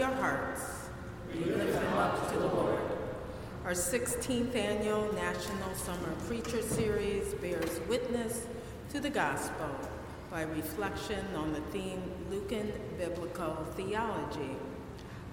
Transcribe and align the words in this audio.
your 0.00 0.08
hearts. 0.08 0.88
We 1.30 1.44
lift 1.44 1.74
them 1.74 1.98
up 1.98 2.32
to 2.32 2.38
the 2.38 2.46
Lord. 2.46 2.80
Our 3.66 3.72
16th 3.72 4.56
annual 4.56 5.12
National 5.12 5.74
Summer 5.74 6.14
Preacher 6.26 6.62
Series 6.62 7.34
bears 7.34 7.78
witness 7.86 8.46
to 8.94 9.00
the 9.00 9.10
gospel 9.10 9.68
by 10.30 10.44
reflection 10.44 11.22
on 11.36 11.52
the 11.52 11.60
theme 11.70 12.02
Lucan 12.30 12.72
Biblical 12.96 13.54
Theology. 13.76 14.56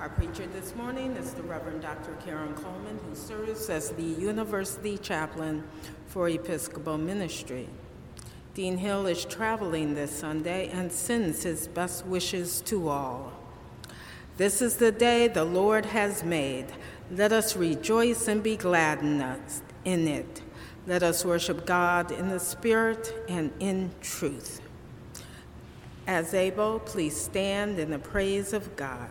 Our 0.01 0.09
preacher 0.09 0.45
this 0.47 0.75
morning 0.75 1.15
is 1.15 1.31
the 1.31 1.43
Reverend 1.43 1.81
Dr. 1.81 2.17
Karen 2.25 2.53
Coleman, 2.55 2.99
who 3.07 3.15
serves 3.15 3.69
as 3.69 3.91
the 3.91 4.03
University 4.03 4.97
Chaplain 4.97 5.63
for 6.07 6.27
Episcopal 6.27 6.97
Ministry. 6.97 7.69
Dean 8.53 8.75
Hill 8.75 9.07
is 9.07 9.23
traveling 9.23 9.95
this 9.95 10.11
Sunday 10.11 10.67
and 10.73 10.91
sends 10.91 11.43
his 11.43 11.69
best 11.69 12.05
wishes 12.05 12.59
to 12.65 12.89
all. 12.89 13.36
This 14.37 14.61
is 14.61 14.75
the 14.75 14.91
day 14.91 15.27
the 15.27 15.43
Lord 15.43 15.87
has 15.87 16.23
made. 16.23 16.67
Let 17.09 17.31
us 17.31 17.55
rejoice 17.55 18.27
and 18.27 18.43
be 18.43 18.55
glad 18.55 19.01
in 19.83 20.07
it. 20.07 20.43
Let 20.85 21.01
us 21.01 21.25
worship 21.25 21.65
God 21.65 22.11
in 22.11 22.29
the 22.29 22.39
Spirit 22.39 23.13
and 23.27 23.51
in 23.59 23.89
truth. 23.99 24.61
As 26.05 26.35
able, 26.35 26.79
please 26.79 27.19
stand 27.19 27.79
in 27.79 27.89
the 27.89 27.99
praise 27.99 28.53
of 28.53 28.75
God. 28.75 29.09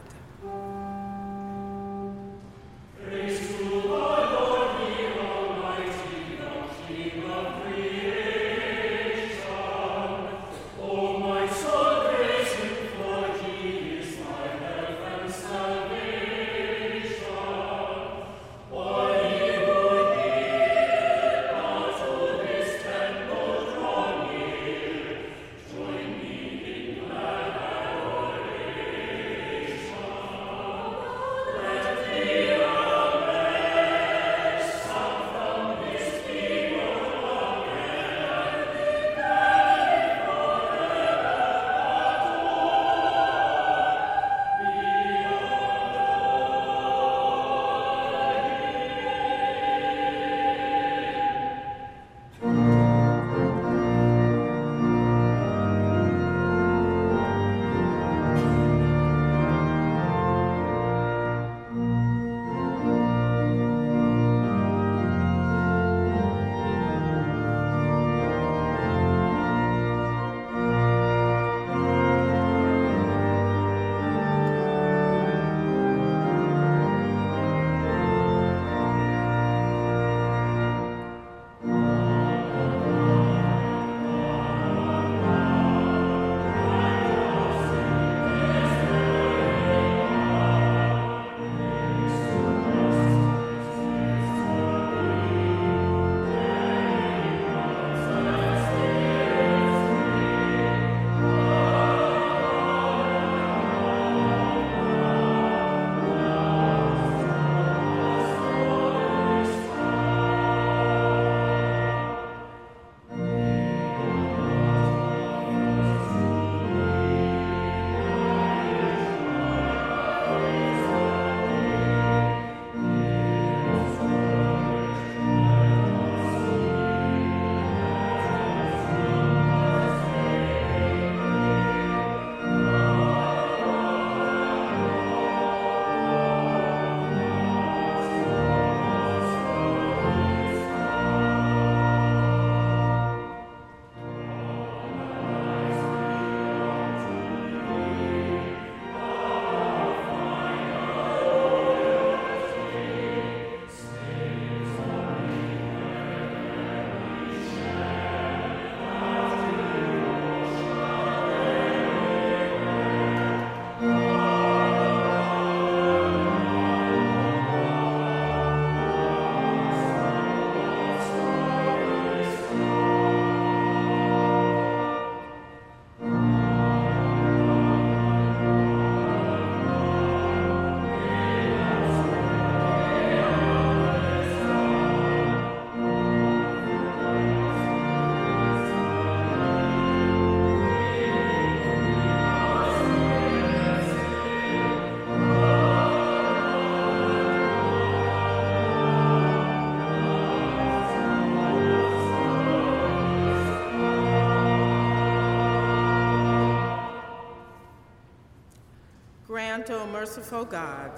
O 209.70 209.86
merciful 209.86 210.44
God, 210.44 210.92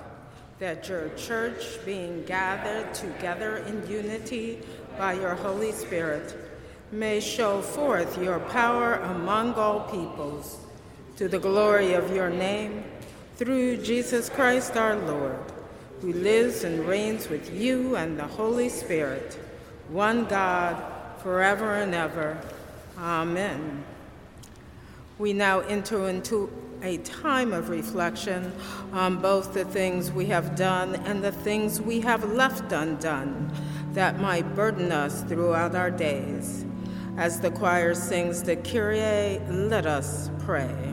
that 0.59 0.89
your 0.89 1.11
church, 1.11 1.79
being 1.87 2.25
gathered 2.25 2.93
together 2.93 3.59
in 3.59 3.89
unity 3.89 4.59
by 4.99 5.13
your 5.13 5.37
Holy 5.37 5.71
Spirit, 5.71 6.37
may 6.91 7.21
show 7.21 7.63
forth 7.63 8.21
your 8.21 8.41
power 8.41 8.95
among 8.95 9.55
all 9.55 9.83
peoples, 9.83 10.59
to 11.17 11.29
the 11.29 11.39
glory 11.39 11.93
of 11.93 12.13
your 12.13 12.31
name, 12.31 12.83
through 13.37 13.77
Jesus 13.77 14.29
Christ 14.29 14.77
our 14.77 14.97
Lord, 14.97 15.39
who 16.01 16.13
lives 16.13 16.65
and 16.65 16.85
reigns 16.85 17.29
with 17.29 17.55
you 17.55 17.95
and 17.95 18.19
the 18.19 18.27
Holy 18.27 18.69
Spirit, 18.69 19.39
one 19.89 20.25
God, 20.25 20.83
forever 21.23 21.77
and 21.77 21.95
ever. 21.95 22.37
Amen. 22.99 23.85
We 25.17 25.33
now 25.33 25.61
enter 25.61 26.09
into 26.09 26.51
a 26.83 26.99
time 26.99 27.53
of 27.53 27.69
reflection 27.69 28.53
on 28.93 29.17
both 29.17 29.55
the 29.55 29.65
things 29.65 30.11
we 30.13 30.27
have 30.27 30.57
done 30.57 30.97
and 30.97 31.23
the 31.23 31.33
things 31.33 31.81
we 31.81 32.01
have 32.01 32.25
left 32.33 32.73
undone 32.73 33.53
that 33.93 34.21
might 34.21 34.55
burden 34.55 34.93
us 34.93 35.23
throughout 35.23 35.75
our 35.75 35.91
days. 35.91 36.65
As 37.17 37.41
the 37.41 37.51
choir 37.51 37.95
sings 37.95 38.43
the 38.43 38.57
Kyrie, 38.57 39.41
let 39.49 39.87
us 39.87 40.31
pray. 40.41 40.88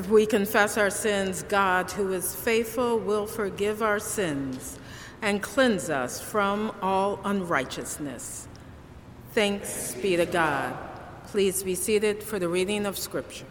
If 0.00 0.08
we 0.08 0.24
confess 0.24 0.78
our 0.78 0.88
sins, 0.88 1.42
God, 1.42 1.90
who 1.90 2.14
is 2.14 2.34
faithful, 2.34 2.98
will 2.98 3.26
forgive 3.26 3.82
our 3.82 3.98
sins 3.98 4.78
and 5.20 5.42
cleanse 5.42 5.90
us 5.90 6.18
from 6.18 6.74
all 6.80 7.20
unrighteousness. 7.22 8.48
Thanks 9.34 9.94
be 9.96 10.16
to 10.16 10.24
God. 10.24 10.74
Please 11.26 11.62
be 11.62 11.74
seated 11.74 12.22
for 12.22 12.38
the 12.38 12.48
reading 12.48 12.86
of 12.86 12.96
Scripture. 12.96 13.44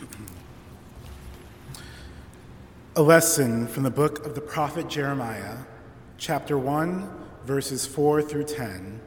A 2.94 3.02
lesson 3.02 3.66
from 3.66 3.82
the 3.82 3.90
book 3.90 4.24
of 4.24 4.36
the 4.36 4.40
prophet 4.40 4.88
Jeremiah, 4.88 5.56
chapter 6.18 6.56
1, 6.56 7.10
verses 7.44 7.84
4 7.84 8.22
through 8.22 8.44
10. 8.44 9.00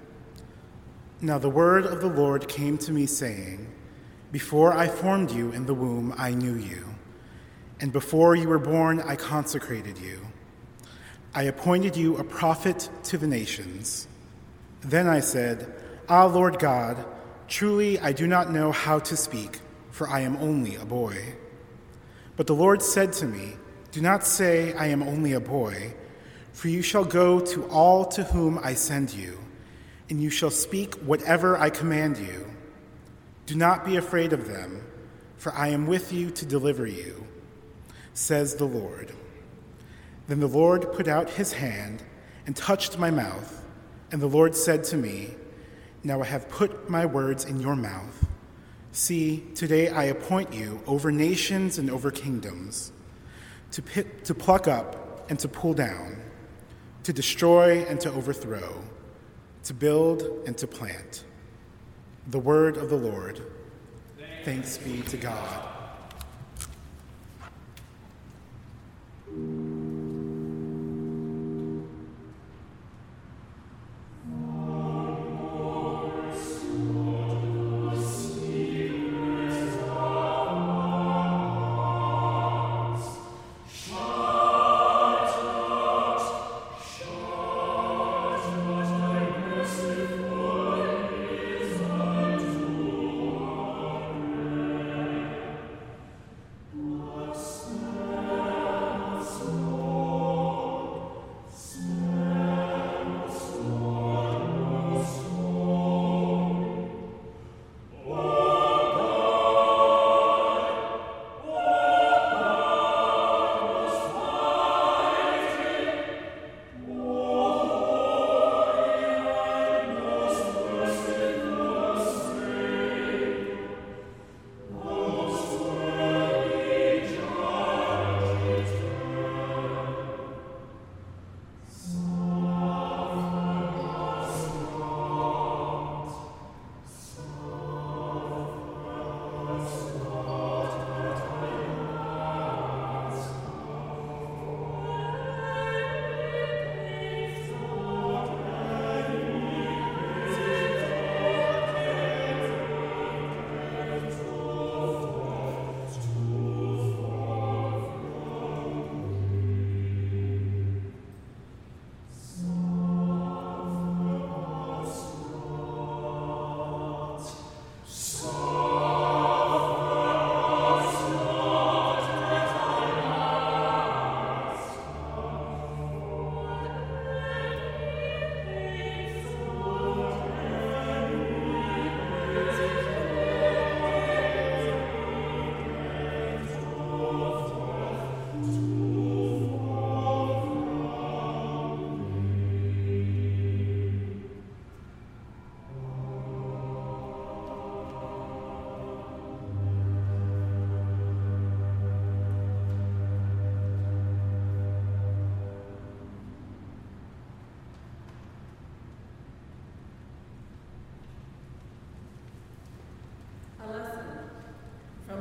Now 1.21 1.37
the 1.37 1.49
word 1.49 1.85
of 1.85 2.01
the 2.01 2.09
Lord 2.09 2.49
came 2.49 2.77
to 2.79 2.91
me, 2.91 3.05
saying, 3.05 3.67
Before 4.33 4.73
I 4.73 4.89
formed 4.89 5.31
you 5.31 5.51
in 5.53 5.65
the 5.65 5.73
womb, 5.73 6.13
I 6.17 6.31
knew 6.31 6.55
you, 6.55 6.83
and 7.79 7.93
before 7.93 8.35
you 8.35 8.49
were 8.49 8.59
born, 8.59 9.01
I 9.01 9.15
consecrated 9.15 9.97
you. 9.97 10.19
I 11.33 11.43
appointed 11.43 11.95
you 11.95 12.17
a 12.17 12.23
prophet 12.23 12.89
to 13.05 13.17
the 13.17 13.27
nations. 13.27 14.09
Then 14.81 15.07
I 15.07 15.21
said, 15.21 15.73
Ah, 16.09 16.25
Lord 16.25 16.59
God, 16.59 17.05
truly 17.47 17.97
I 17.99 18.11
do 18.11 18.27
not 18.27 18.51
know 18.51 18.73
how 18.73 18.99
to 18.99 19.15
speak, 19.15 19.61
for 19.91 20.09
I 20.09 20.19
am 20.19 20.35
only 20.37 20.75
a 20.75 20.85
boy. 20.85 21.35
But 22.35 22.47
the 22.47 22.55
Lord 22.55 22.81
said 22.81 23.13
to 23.13 23.25
me, 23.25 23.53
Do 23.93 24.01
not 24.01 24.25
say, 24.25 24.73
I 24.73 24.87
am 24.87 25.01
only 25.01 25.31
a 25.31 25.39
boy, 25.39 25.93
for 26.51 26.67
you 26.67 26.81
shall 26.81 27.05
go 27.05 27.39
to 27.39 27.65
all 27.67 28.03
to 28.07 28.23
whom 28.25 28.59
I 28.61 28.73
send 28.73 29.13
you 29.13 29.39
and 30.09 30.21
you 30.21 30.29
shall 30.29 30.51
speak 30.51 30.95
whatever 30.95 31.57
I 31.57 31.69
command 31.69 32.17
you. 32.17 32.45
Do 33.45 33.55
not 33.55 33.85
be 33.85 33.97
afraid 33.97 34.33
of 34.33 34.47
them, 34.47 34.83
for 35.37 35.53
I 35.53 35.69
am 35.69 35.85
with 35.85 36.11
you 36.11 36.31
to 36.31 36.45
deliver 36.45 36.85
you, 36.85 37.27
says 38.13 38.55
the 38.55 38.65
Lord. 38.65 39.11
Then 40.27 40.39
the 40.39 40.47
Lord 40.47 40.91
put 40.93 41.07
out 41.07 41.29
his 41.29 41.53
hand 41.53 42.03
and 42.45 42.55
touched 42.55 42.97
my 42.97 43.11
mouth, 43.11 43.63
and 44.11 44.21
the 44.21 44.27
Lord 44.27 44.55
said 44.55 44.83
to 44.85 44.97
me, 44.97 45.35
Now 46.03 46.21
I 46.21 46.25
have 46.25 46.49
put 46.49 46.89
my 46.89 47.05
words 47.05 47.45
in 47.45 47.59
your 47.59 47.75
mouth. 47.75 48.27
See, 48.91 49.43
today 49.55 49.89
I 49.89 50.05
appoint 50.05 50.53
you 50.53 50.81
over 50.87 51.11
nations 51.11 51.77
and 51.77 51.89
over 51.89 52.11
kingdoms, 52.11 52.91
to, 53.71 53.81
to 54.23 54.33
pluck 54.33 54.67
up 54.67 55.29
and 55.29 55.37
to 55.39 55.47
pull 55.47 55.73
down, 55.73 56.17
to 57.03 57.11
destroy 57.11 57.83
and 57.85 57.99
to 58.01 58.11
overthrow 58.11 58.81
to 59.65 59.73
build 59.73 60.23
and 60.47 60.57
to 60.57 60.67
plant. 60.67 61.25
The 62.27 62.39
word 62.39 62.77
of 62.77 62.89
the 62.89 62.95
Lord. 62.95 63.41
Thanks 64.43 64.77
be 64.77 65.01
to 65.01 65.17
God. 65.17 65.74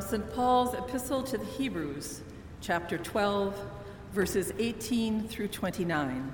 St. 0.04 0.34
Paul's 0.34 0.74
Epistle 0.74 1.22
to 1.22 1.38
the 1.38 1.44
Hebrews, 1.46 2.20
chapter 2.60 2.98
12, 2.98 3.58
verses 4.12 4.52
18 4.58 5.28
through 5.28 5.48
29. 5.48 6.30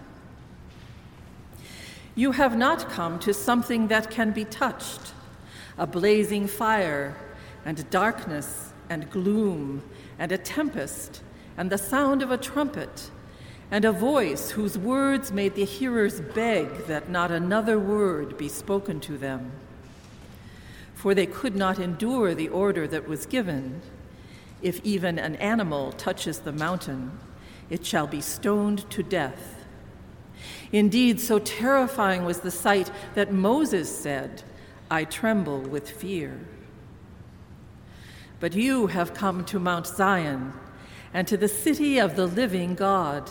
You 2.17 2.33
have 2.33 2.57
not 2.57 2.91
come 2.91 3.21
to 3.21 3.33
something 3.33 3.87
that 3.87 4.11
can 4.11 4.33
be 4.33 4.45
touched, 4.45 5.13
a 5.79 5.87
blazing 5.87 6.49
fire, 6.49 7.17
and 7.65 7.89
darkness, 7.91 8.73
and 8.89 9.09
gloom, 9.09 9.83
and 10.19 10.33
a 10.33 10.39
tempest, 10.39 11.23
and 11.57 11.71
the 11.71 11.79
sound 11.79 12.23
of 12.23 12.33
a 12.33 12.39
trumpet, 12.39 13.11
and 13.71 13.85
a 13.85 13.93
voice 13.93 14.51
whose 14.51 14.77
words 14.77 15.31
made 15.31 15.55
the 15.55 15.65
hearers 15.65 16.21
beg 16.21 16.87
that 16.87 17.09
not 17.09 17.31
another 17.31 17.79
word 17.79 18.37
be 18.37 18.49
spoken 18.49 18.99
to 18.99 19.17
them 19.17 19.53
for 21.01 21.15
they 21.15 21.25
could 21.25 21.57
not 21.57 21.79
endure 21.79 22.35
the 22.35 22.51
order 22.51 22.87
that 22.87 23.09
was 23.09 23.25
given 23.25 23.81
If 24.61 24.85
even 24.85 25.19
an 25.19 25.37
animal 25.37 25.93
touches 25.93 26.41
the 26.41 26.53
mountain, 26.53 27.19
it 27.71 27.87
shall 27.87 28.07
be 28.07 28.21
stoned 28.21 28.91
to 28.91 29.03
death. 29.03 29.65
Indeed, 30.71 31.19
so 31.19 31.39
terrifying 31.39 32.27
was 32.27 32.41
the 32.41 32.51
sight 32.51 32.91
that 33.15 33.33
Moses 33.33 33.89
said, 33.89 34.43
I 34.91 35.05
tremble 35.05 35.63
with 35.63 35.89
fear. 35.89 36.39
But 38.39 38.53
you 38.53 38.89
have 38.89 39.15
come 39.15 39.47
to 39.47 39.59
Mount 39.59 39.87
Zion 39.87 40.53
and 41.15 41.27
to 41.27 41.39
the 41.39 41.49
city 41.49 41.99
of 41.99 42.15
the 42.15 42.27
living 42.27 42.75
God, 42.75 43.31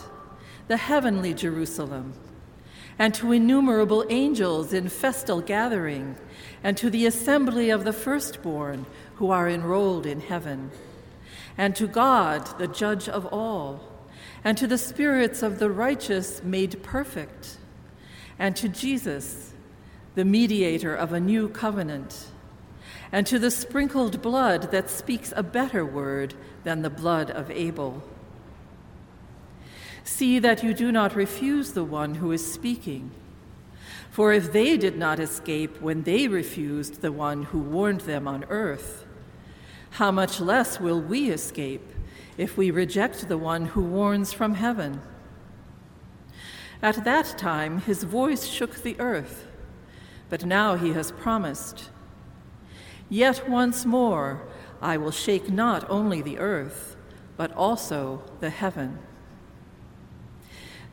the 0.66 0.76
heavenly 0.76 1.34
Jerusalem 1.34 2.14
and 3.00 3.14
to 3.14 3.32
innumerable 3.32 4.04
angels 4.10 4.74
in 4.74 4.86
festal 4.86 5.40
gathering, 5.40 6.14
and 6.62 6.76
to 6.76 6.90
the 6.90 7.06
assembly 7.06 7.70
of 7.70 7.84
the 7.84 7.92
firstborn 7.92 8.86
who 9.16 9.30
are 9.30 9.48
enrolled 9.48 10.06
in 10.06 10.20
heaven, 10.20 10.70
and 11.56 11.74
to 11.76 11.86
God, 11.86 12.58
the 12.58 12.68
judge 12.68 13.08
of 13.08 13.26
all, 13.26 13.80
and 14.44 14.56
to 14.56 14.66
the 14.66 14.78
spirits 14.78 15.42
of 15.42 15.58
the 15.58 15.70
righteous 15.70 16.42
made 16.42 16.82
perfect, 16.82 17.58
and 18.38 18.56
to 18.56 18.68
Jesus, 18.68 19.52
the 20.14 20.24
mediator 20.24 20.94
of 20.94 21.12
a 21.12 21.20
new 21.20 21.48
covenant, 21.48 22.28
and 23.12 23.26
to 23.26 23.38
the 23.38 23.50
sprinkled 23.50 24.22
blood 24.22 24.70
that 24.70 24.88
speaks 24.88 25.32
a 25.36 25.42
better 25.42 25.84
word 25.84 26.34
than 26.64 26.82
the 26.82 26.90
blood 26.90 27.30
of 27.30 27.50
Abel. 27.50 28.02
See 30.04 30.38
that 30.38 30.62
you 30.62 30.74
do 30.74 30.90
not 30.90 31.14
refuse 31.14 31.72
the 31.72 31.84
one 31.84 32.16
who 32.16 32.32
is 32.32 32.52
speaking. 32.52 33.10
For 34.20 34.34
if 34.34 34.52
they 34.52 34.76
did 34.76 34.98
not 34.98 35.18
escape 35.18 35.80
when 35.80 36.02
they 36.02 36.28
refused 36.28 37.00
the 37.00 37.10
one 37.10 37.44
who 37.44 37.58
warned 37.58 38.02
them 38.02 38.28
on 38.28 38.44
earth, 38.50 39.06
how 39.92 40.10
much 40.10 40.42
less 40.42 40.78
will 40.78 41.00
we 41.00 41.30
escape 41.30 41.88
if 42.36 42.58
we 42.58 42.70
reject 42.70 43.28
the 43.28 43.38
one 43.38 43.64
who 43.64 43.82
warns 43.82 44.34
from 44.34 44.56
heaven? 44.56 45.00
At 46.82 47.02
that 47.04 47.38
time, 47.38 47.80
his 47.80 48.02
voice 48.02 48.44
shook 48.46 48.82
the 48.82 49.00
earth, 49.00 49.46
but 50.28 50.44
now 50.44 50.74
he 50.74 50.92
has 50.92 51.12
promised. 51.12 51.88
Yet 53.08 53.48
once 53.48 53.86
more, 53.86 54.42
I 54.82 54.98
will 54.98 55.12
shake 55.12 55.48
not 55.48 55.88
only 55.88 56.20
the 56.20 56.38
earth, 56.38 56.94
but 57.38 57.52
also 57.52 58.22
the 58.40 58.50
heaven. 58.50 58.98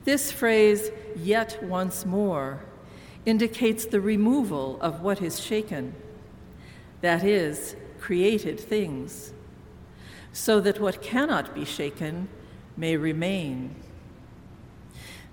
This 0.05 0.31
phrase, 0.31 0.91
yet 1.17 1.62
once 1.62 2.05
more, 2.05 2.62
indicates 3.27 3.86
the 3.86 4.00
removal 4.00 4.79
of 4.79 5.01
what 5.01 5.22
is 5.22 5.38
shaken, 5.38 5.93
that 7.01 7.25
is, 7.25 7.75
created 8.00 8.57
things, 8.57 9.34
so 10.31 10.62
that 10.62 10.79
what 10.79 11.01
cannot 11.01 11.53
be 11.53 11.65
shaken 11.65 12.29
may 12.77 12.96
remain. 12.96 13.75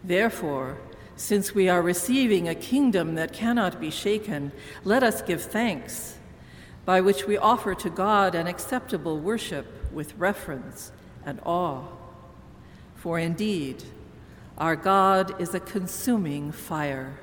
Therefore, 0.02 0.76
since 1.14 1.54
we 1.54 1.68
are 1.68 1.80
receiving 1.80 2.48
a 2.48 2.54
kingdom 2.56 3.14
that 3.14 3.32
cannot 3.32 3.80
be 3.80 3.90
shaken, 3.90 4.50
let 4.82 5.04
us 5.04 5.22
give 5.22 5.42
thanks, 5.42 6.18
by 6.84 7.00
which 7.00 7.28
we 7.28 7.38
offer 7.38 7.76
to 7.76 7.90
God 7.90 8.34
an 8.34 8.48
acceptable 8.48 9.20
worship 9.20 9.66
with 9.92 10.18
reverence 10.18 10.90
and 11.24 11.38
awe. 11.44 11.84
For 12.96 13.20
indeed, 13.20 13.84
our 14.58 14.74
God 14.74 15.40
is 15.40 15.54
a 15.54 15.60
consuming 15.60 16.50
fire. 16.50 17.20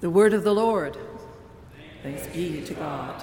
The 0.00 0.08
word 0.08 0.32
of 0.32 0.44
the 0.44 0.54
Lord. 0.54 0.96
Thanks 2.02 2.26
be 2.28 2.62
to 2.62 2.72
God. 2.72 3.22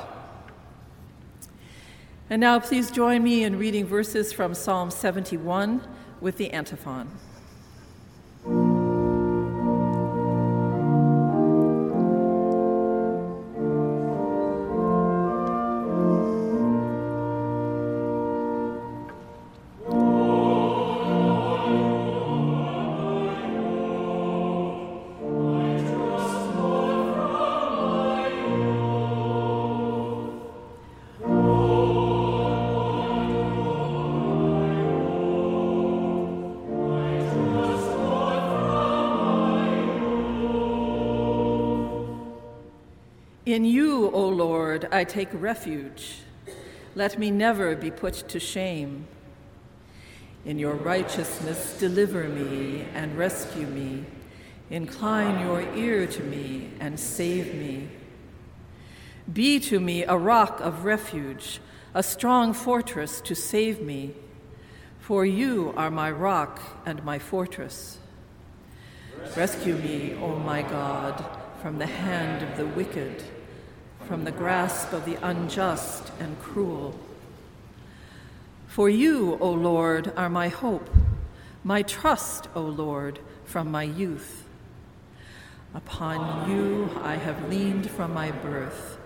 And 2.30 2.40
now 2.40 2.60
please 2.60 2.92
join 2.92 3.24
me 3.24 3.44
in 3.44 3.58
reading 3.58 3.88
verses 3.88 4.32
from 4.32 4.54
Psalm 4.54 4.92
71 4.92 5.82
with 6.22 6.38
the 6.38 6.52
antiphon. 6.52 7.10
In 43.48 43.64
you, 43.64 44.12
O 44.12 44.28
Lord, 44.28 44.90
I 44.92 45.06
take 45.06 45.30
refuge. 45.32 46.18
Let 46.96 47.18
me 47.18 47.32
never 47.32 47.78
be 47.78 47.92
put 47.92 48.28
to 48.28 48.42
shame. 48.42 49.08
In 50.44 50.60
your 50.60 50.74
righteousness, 50.74 51.78
deliver 51.80 52.26
me 52.28 52.86
and 52.94 53.18
rescue 53.18 53.66
me. 53.66 54.04
Incline 54.70 55.40
your 55.40 55.62
ear 55.78 56.08
to 56.08 56.24
me 56.24 56.72
and 56.82 57.00
save 57.00 57.56
me. 57.56 57.88
Be 59.32 59.62
to 59.62 59.80
me 59.80 60.04
a 60.04 60.18
rock 60.18 60.60
of 60.60 60.84
refuge, 60.84 61.62
a 61.94 62.04
strong 62.04 62.52
fortress 62.52 63.22
to 63.22 63.34
save 63.34 63.80
me. 63.82 64.14
For 65.00 65.26
you 65.26 65.74
are 65.78 65.90
my 65.90 66.12
rock 66.12 66.60
and 66.86 67.02
my 67.06 67.18
fortress. 67.18 68.00
Rescue 69.38 69.78
me, 69.78 70.18
O 70.22 70.36
my 70.38 70.64
God, 70.64 71.24
from 71.62 71.78
the 71.78 71.86
hand 71.86 72.44
of 72.44 72.58
the 72.58 72.66
wicked 72.66 73.24
from 74.06 74.24
the 74.24 74.32
grasp 74.32 74.94
of 74.94 75.06
the 75.06 75.16
unjust 75.16 76.12
and 76.20 76.40
cruel. 76.42 76.98
For 78.68 78.90
you, 78.90 79.38
O 79.40 79.52
Lord, 79.52 80.14
are 80.16 80.30
my 80.30 80.50
hope, 80.50 80.90
my 81.64 81.82
trust, 81.82 82.48
O 82.56 82.62
Lord, 82.62 83.20
from 83.46 83.72
my 83.72 83.84
youth. 83.84 84.44
Upon 85.74 86.50
you 86.50 86.90
I 87.04 87.16
have 87.16 87.50
leaned 87.50 87.90
from 87.90 88.14
my 88.14 88.32
birth. 88.32 88.98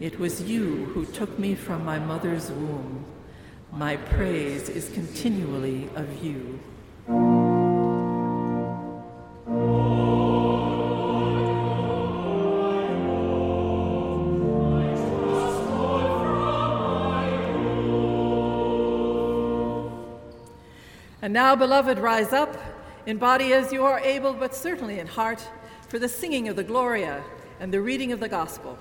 It 0.00 0.18
was 0.18 0.42
you 0.42 0.84
who 0.86 1.04
took 1.04 1.38
me 1.38 1.54
from 1.54 1.84
my 1.84 1.98
mother's 1.98 2.50
womb. 2.50 3.04
My 3.72 3.96
praise 3.96 4.68
is 4.68 4.88
continually 4.90 5.90
of 5.94 6.22
you. 6.22 6.60
And 21.28 21.34
now, 21.34 21.54
beloved, 21.54 21.98
rise 21.98 22.32
up 22.32 22.56
in 23.04 23.18
body 23.18 23.52
as 23.52 23.70
you 23.70 23.84
are 23.84 24.00
able, 24.00 24.32
but 24.32 24.54
certainly 24.54 24.98
in 24.98 25.06
heart, 25.06 25.46
for 25.90 25.98
the 25.98 26.08
singing 26.08 26.48
of 26.48 26.56
the 26.56 26.64
Gloria 26.64 27.22
and 27.60 27.70
the 27.70 27.82
reading 27.82 28.12
of 28.12 28.20
the 28.20 28.30
Gospel. 28.30 28.78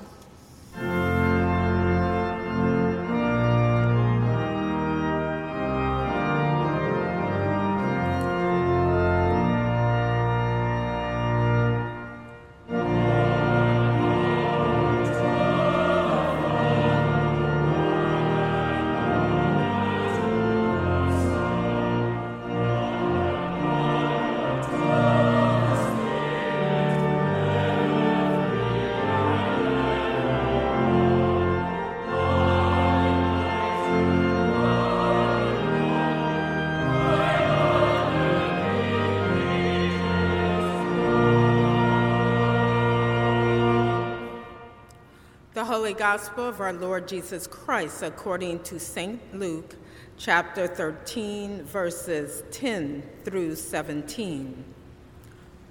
Holy 45.87 45.97
Gospel 45.97 46.49
of 46.49 46.59
our 46.59 46.73
Lord 46.73 47.07
Jesus 47.07 47.47
Christ 47.47 48.03
according 48.03 48.59
to 48.63 48.77
St. 48.77 49.21
Luke, 49.33 49.73
chapter 50.17 50.67
13, 50.67 51.63
verses 51.63 52.43
10 52.51 53.03
through 53.23 53.55
17. 53.55 54.65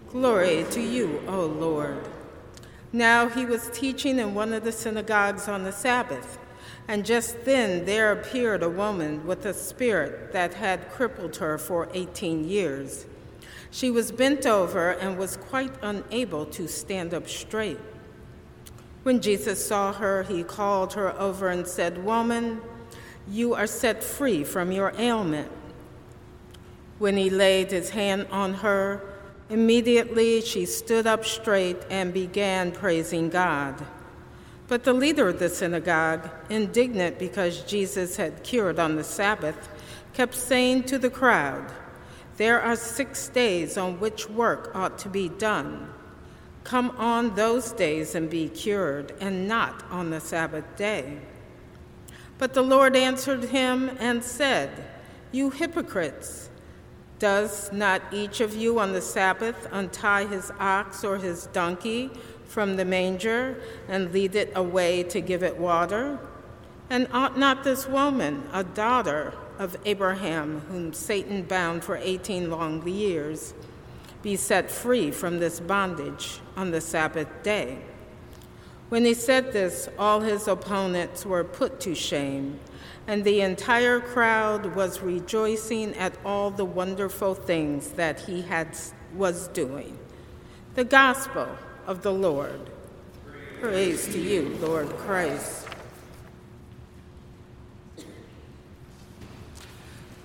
Glory 0.09 0.65
to 0.71 0.81
you, 0.81 1.21
O 1.29 1.45
Lord. 1.45 2.09
Now 2.95 3.29
he 3.29 3.45
was 3.45 3.69
teaching 3.75 4.19
in 4.19 4.35
one 4.35 4.55
of 4.55 4.65
the 4.65 4.73
synagogues 4.73 5.49
on 5.49 5.65
the 5.65 5.71
Sabbath, 5.71 6.39
and 6.89 7.05
just 7.05 7.45
then 7.45 7.85
there 7.85 8.11
appeared 8.11 8.63
a 8.63 8.71
woman 8.71 9.27
with 9.27 9.45
a 9.45 9.53
spirit 9.53 10.33
that 10.33 10.55
had 10.55 10.89
crippled 10.89 11.37
her 11.37 11.59
for 11.59 11.91
18 11.93 12.49
years. 12.49 13.05
She 13.71 13.91
was 13.91 14.11
bent 14.13 14.47
over 14.47 14.93
and 14.93 15.19
was 15.19 15.37
quite 15.37 15.75
unable 15.83 16.47
to 16.47 16.67
stand 16.69 17.13
up 17.13 17.29
straight. 17.29 17.77
When 19.07 19.21
Jesus 19.21 19.65
saw 19.65 19.93
her, 19.93 20.25
he 20.25 20.43
called 20.43 20.95
her 20.95 21.17
over 21.17 21.49
and 21.49 21.65
said, 21.65 22.05
Woman, 22.05 22.61
you 23.29 23.55
are 23.55 23.69
set 23.69 24.03
free 24.03 24.43
from 24.43 24.73
your 24.73 24.93
ailment. 24.99 25.53
When 26.99 27.17
he 27.17 27.31
laid 27.31 27.71
his 27.71 27.91
hand 27.91 28.27
on 28.33 28.55
her, 28.55 29.01
Immediately 29.49 30.41
she 30.41 30.67
stood 30.67 31.07
up 31.07 31.25
straight 31.25 31.77
and 31.89 32.13
began 32.13 32.73
praising 32.73 33.29
God. 33.29 33.87
But 34.67 34.83
the 34.83 34.93
leader 34.93 35.29
of 35.29 35.39
the 35.39 35.51
synagogue, 35.51 36.29
indignant 36.51 37.21
because 37.21 37.61
Jesus 37.61 38.17
had 38.17 38.43
cured 38.43 38.81
on 38.81 38.97
the 38.97 39.05
Sabbath, 39.05 39.69
kept 40.15 40.35
saying 40.35 40.83
to 40.85 40.99
the 40.99 41.11
crowd, 41.11 41.73
There 42.39 42.61
are 42.61 42.75
six 42.75 43.29
days 43.29 43.79
on 43.79 44.01
which 44.01 44.29
work 44.29 44.75
ought 44.75 44.99
to 44.99 45.09
be 45.09 45.29
done. 45.29 45.93
Come 46.67 46.91
on 46.99 47.37
those 47.37 47.71
days 47.71 48.17
and 48.17 48.29
be 48.29 48.49
cured, 48.49 49.15
and 49.21 49.47
not 49.47 49.85
on 49.89 50.11
the 50.11 50.19
Sabbath 50.19 50.65
day. 50.77 51.19
But 52.39 52.55
the 52.55 52.63
Lord 52.63 52.97
answered 52.97 53.45
him 53.45 53.97
and 54.01 54.25
said, 54.25 54.85
You 55.31 55.51
hypocrites! 55.51 56.51
Does 57.21 57.73
not 57.73 58.03
each 58.13 58.41
of 58.41 58.57
you 58.57 58.81
on 58.81 58.95
the 58.95 59.01
Sabbath 59.01 59.69
untie 59.71 60.27
his 60.27 60.51
ox 60.59 61.05
or 61.05 61.19
his 61.19 61.47
donkey 61.53 62.11
from 62.47 62.75
the 62.75 62.85
manger 62.85 63.63
and 63.87 64.13
lead 64.13 64.35
it 64.35 64.51
away 64.57 65.05
to 65.05 65.21
give 65.21 65.45
it 65.45 65.57
water? 65.59 66.19
And 66.91 67.07
ought 67.13 67.39
not 67.39 67.63
this 67.63 67.87
woman, 67.87 68.43
a 68.53 68.65
daughter 68.65 69.35
of 69.61 69.77
Abraham, 69.85 70.63
whom 70.63 70.93
Satan 70.93 71.43
bound 71.43 71.85
for 71.85 71.97
18 71.97 72.51
long 72.51 72.85
years, 72.89 73.55
be 74.23 74.37
set 74.37 74.71
free 74.71 75.11
from 75.11 75.39
this 75.39 75.61
bondage 75.61 76.41
on 76.57 76.71
the 76.71 76.81
Sabbath 76.81 77.29
day? 77.43 77.79
When 78.89 79.05
he 79.05 79.15
said 79.15 79.53
this, 79.53 79.89
all 79.99 80.21
his 80.21 80.47
opponents 80.47 81.27
were 81.27 81.45
put 81.45 81.81
to 81.81 81.95
shame 81.95 82.61
and 83.07 83.23
the 83.25 83.41
entire 83.41 84.01
crowd 84.01 84.75
was 84.75 85.01
rejoicing 85.01 85.95
at 85.95 86.17
all 86.25 86.51
the 86.51 86.65
wonderful 86.65 87.35
things 87.35 87.91
that 87.93 88.21
he 88.21 88.43
had, 88.43 88.77
was 89.15 89.49
doing. 89.49 89.97
The 90.75 90.85
Gospel 90.85 91.49
of 91.87 92.03
the 92.03 92.13
Lord. 92.13 92.71
Praise 93.61 94.07
to 94.09 94.19
you, 94.19 94.57
Lord 94.61 94.89
Christ. 94.99 95.69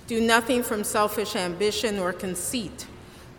Do 0.07 0.19
nothing 0.19 0.63
from 0.63 0.83
selfish 0.83 1.35
ambition 1.35 1.99
or 1.99 2.11
conceit, 2.11 2.87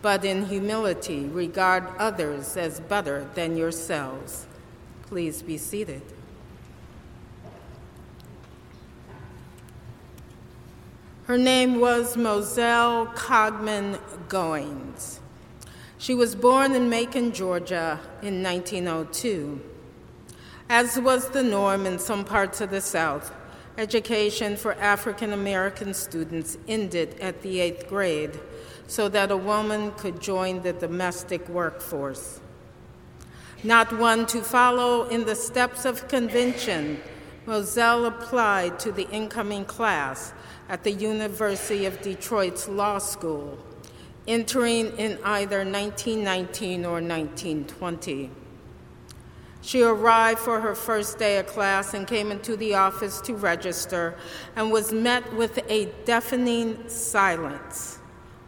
but 0.02 0.24
in 0.24 0.46
humility 0.46 1.20
regard 1.26 1.84
others 1.96 2.56
as 2.56 2.80
better 2.80 3.26
than 3.34 3.56
yourselves. 3.56 4.46
Please 5.06 5.40
be 5.40 5.56
seated. 5.56 6.02
Her 11.26 11.38
name 11.38 11.80
was 11.80 12.16
Moselle 12.16 13.06
Cogman 13.06 13.98
Goins. 14.28 15.20
She 15.96 16.16
was 16.16 16.34
born 16.34 16.74
in 16.74 16.90
Macon, 16.90 17.32
Georgia 17.32 18.00
in 18.22 18.42
1902. 18.42 19.60
As 20.68 20.98
was 20.98 21.28
the 21.28 21.44
norm 21.44 21.86
in 21.86 22.00
some 22.00 22.24
parts 22.24 22.60
of 22.60 22.70
the 22.70 22.80
South, 22.80 23.32
education 23.78 24.56
for 24.56 24.74
African 24.74 25.32
American 25.32 25.94
students 25.94 26.58
ended 26.66 27.20
at 27.20 27.42
the 27.42 27.60
eighth 27.60 27.88
grade 27.88 28.40
so 28.92 29.08
that 29.08 29.30
a 29.30 29.36
woman 29.38 29.90
could 29.92 30.20
join 30.20 30.60
the 30.60 30.74
domestic 30.74 31.48
workforce. 31.48 32.40
Not 33.64 33.90
one 33.98 34.26
to 34.26 34.42
follow 34.42 35.08
in 35.08 35.24
the 35.24 35.34
steps 35.34 35.86
of 35.86 36.08
convention, 36.08 37.00
Moselle 37.46 38.04
applied 38.04 38.78
to 38.80 38.92
the 38.92 39.08
incoming 39.08 39.64
class 39.64 40.34
at 40.68 40.84
the 40.84 40.92
University 40.92 41.86
of 41.86 42.02
Detroit's 42.02 42.68
Law 42.68 42.98
School, 42.98 43.58
entering 44.28 44.94
in 44.98 45.18
either 45.24 45.64
1919 45.64 46.84
or 46.84 47.00
1920. 47.00 48.30
She 49.62 49.80
arrived 49.80 50.40
for 50.40 50.60
her 50.60 50.74
first 50.74 51.18
day 51.18 51.38
of 51.38 51.46
class 51.46 51.94
and 51.94 52.06
came 52.06 52.30
into 52.30 52.58
the 52.58 52.74
office 52.74 53.22
to 53.22 53.36
register 53.36 54.16
and 54.54 54.70
was 54.70 54.92
met 54.92 55.32
with 55.34 55.58
a 55.70 55.86
deafening 56.04 56.90
silence, 56.90 57.98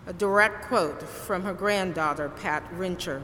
a 0.07 0.12
direct 0.12 0.67
quote 0.67 1.03
from 1.03 1.43
her 1.43 1.55
granddaughter, 1.55 2.29
Pat 2.29 2.62
Rincher. 2.75 3.23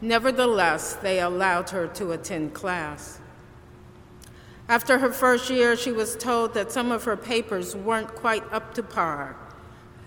Nevertheless, 0.00 0.94
they 0.94 1.20
allowed 1.20 1.70
her 1.70 1.86
to 1.86 2.12
attend 2.12 2.54
class. 2.54 3.20
After 4.68 4.98
her 4.98 5.12
first 5.12 5.50
year, 5.50 5.76
she 5.76 5.92
was 5.92 6.16
told 6.16 6.54
that 6.54 6.72
some 6.72 6.90
of 6.90 7.04
her 7.04 7.16
papers 7.16 7.76
weren't 7.76 8.14
quite 8.14 8.44
up 8.52 8.72
to 8.74 8.82
par. 8.82 9.36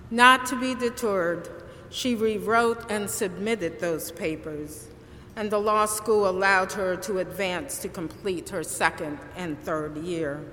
Not 0.10 0.46
to 0.48 0.60
be 0.60 0.74
deterred, 0.74 1.50
she 1.90 2.16
rewrote 2.16 2.90
and 2.90 3.10
submitted 3.10 3.80
those 3.80 4.12
papers, 4.12 4.88
and 5.36 5.52
the 5.52 5.60
law 5.60 5.86
school 5.86 6.28
allowed 6.28 6.72
her 6.74 6.96
to 6.98 7.20
advance 7.20 7.78
to 7.80 7.90
complete 7.90 8.50
her 8.50 8.64
second 8.64 9.20
and 9.36 9.60
third 9.62 9.98
year. 9.98 10.44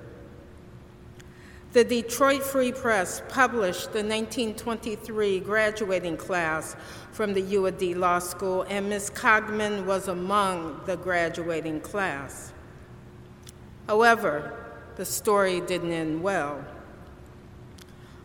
The 1.73 1.85
Detroit 1.85 2.43
Free 2.43 2.73
Press 2.73 3.21
published 3.29 3.93
the 3.93 4.03
1923 4.03 5.39
graduating 5.39 6.17
class 6.17 6.75
from 7.13 7.33
the 7.33 7.39
U 7.39 7.65
of 7.65 7.77
D 7.77 7.93
Law 7.93 8.19
School, 8.19 8.63
and 8.63 8.89
Ms. 8.89 9.09
Cogman 9.11 9.85
was 9.85 10.09
among 10.09 10.81
the 10.85 10.97
graduating 10.97 11.79
class. 11.79 12.51
However, 13.87 14.51
the 14.97 15.05
story 15.05 15.61
didn't 15.61 15.93
end 15.93 16.21
well. 16.21 16.61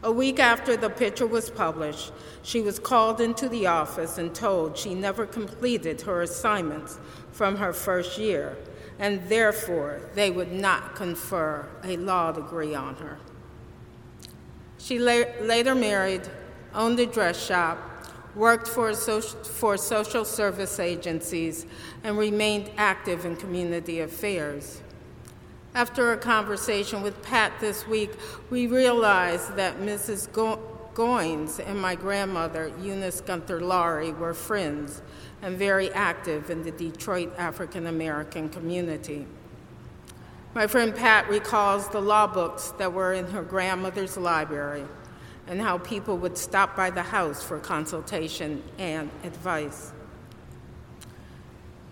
A 0.03 0.11
week 0.11 0.41
after 0.41 0.77
the 0.77 0.91
picture 0.91 1.29
was 1.29 1.49
published, 1.49 2.11
she 2.43 2.61
was 2.61 2.81
called 2.81 3.21
into 3.21 3.49
the 3.49 3.69
office 3.69 4.19
and 4.19 4.35
told 4.35 4.77
she 4.77 4.93
never 4.93 5.25
completed 5.25 6.01
her 6.01 6.23
assignments 6.23 6.99
from 7.31 7.59
her 7.59 7.73
first 7.73 8.19
year, 8.19 8.57
and 8.99 9.29
therefore 9.29 10.01
they 10.17 10.33
would 10.33 10.51
not 10.51 10.97
confer 10.97 11.69
a 11.85 11.97
law 11.97 12.33
degree 12.33 12.75
on 12.75 12.97
her. 12.97 13.19
She 14.87 15.01
la- 15.01 15.25
later 15.41 15.75
married, 15.75 16.23
owned 16.73 17.01
a 17.01 17.07
dress 17.07 17.45
shop, 17.45 17.77
worked 18.37 18.69
for, 18.69 18.95
social, 18.95 19.43
for 19.43 19.77
social 19.77 20.25
service 20.25 20.79
agencies, 20.79 21.67
and 22.05 22.17
remained 22.17 22.71
active 22.77 23.25
in 23.25 23.35
community 23.35 23.99
affairs. 23.99 24.81
After 25.75 26.13
a 26.13 26.17
conversation 26.17 27.03
with 27.03 27.21
Pat 27.21 27.53
this 27.59 27.85
week, 27.89 28.13
we 28.49 28.69
realized 28.69 29.57
that 29.57 29.81
Mrs. 29.81 30.31
Go- 30.31 30.61
Goins 30.95 31.59
and 31.59 31.83
my 31.83 31.97
grandmother, 31.97 32.71
Eunice 32.81 33.21
Gunther 33.21 33.63
Laurie, 33.63 34.13
were 34.13 34.35
friends 34.35 35.03
and 35.43 35.59
very 35.59 35.91
active 35.95 36.49
in 36.49 36.63
the 36.63 36.71
Detroit 36.71 37.33
African 37.37 37.89
American 37.89 38.49
community. 38.51 39.27
My 40.57 40.67
friend 40.67 40.97
Pat 40.97 41.29
recalls 41.29 41.91
the 41.91 42.01
law 42.01 42.27
books 42.27 42.73
that 42.79 42.91
were 42.91 43.13
in 43.13 43.27
her 43.27 43.43
grandmother's 43.43 44.17
library 44.17 44.85
and 45.47 45.61
how 45.61 45.77
people 45.77 46.17
would 46.17 46.39
stop 46.39 46.75
by 46.75 46.89
the 46.89 47.03
house 47.03 47.43
for 47.43 47.59
consultation 47.59 48.63
and 48.79 49.11
advice. 49.23 49.93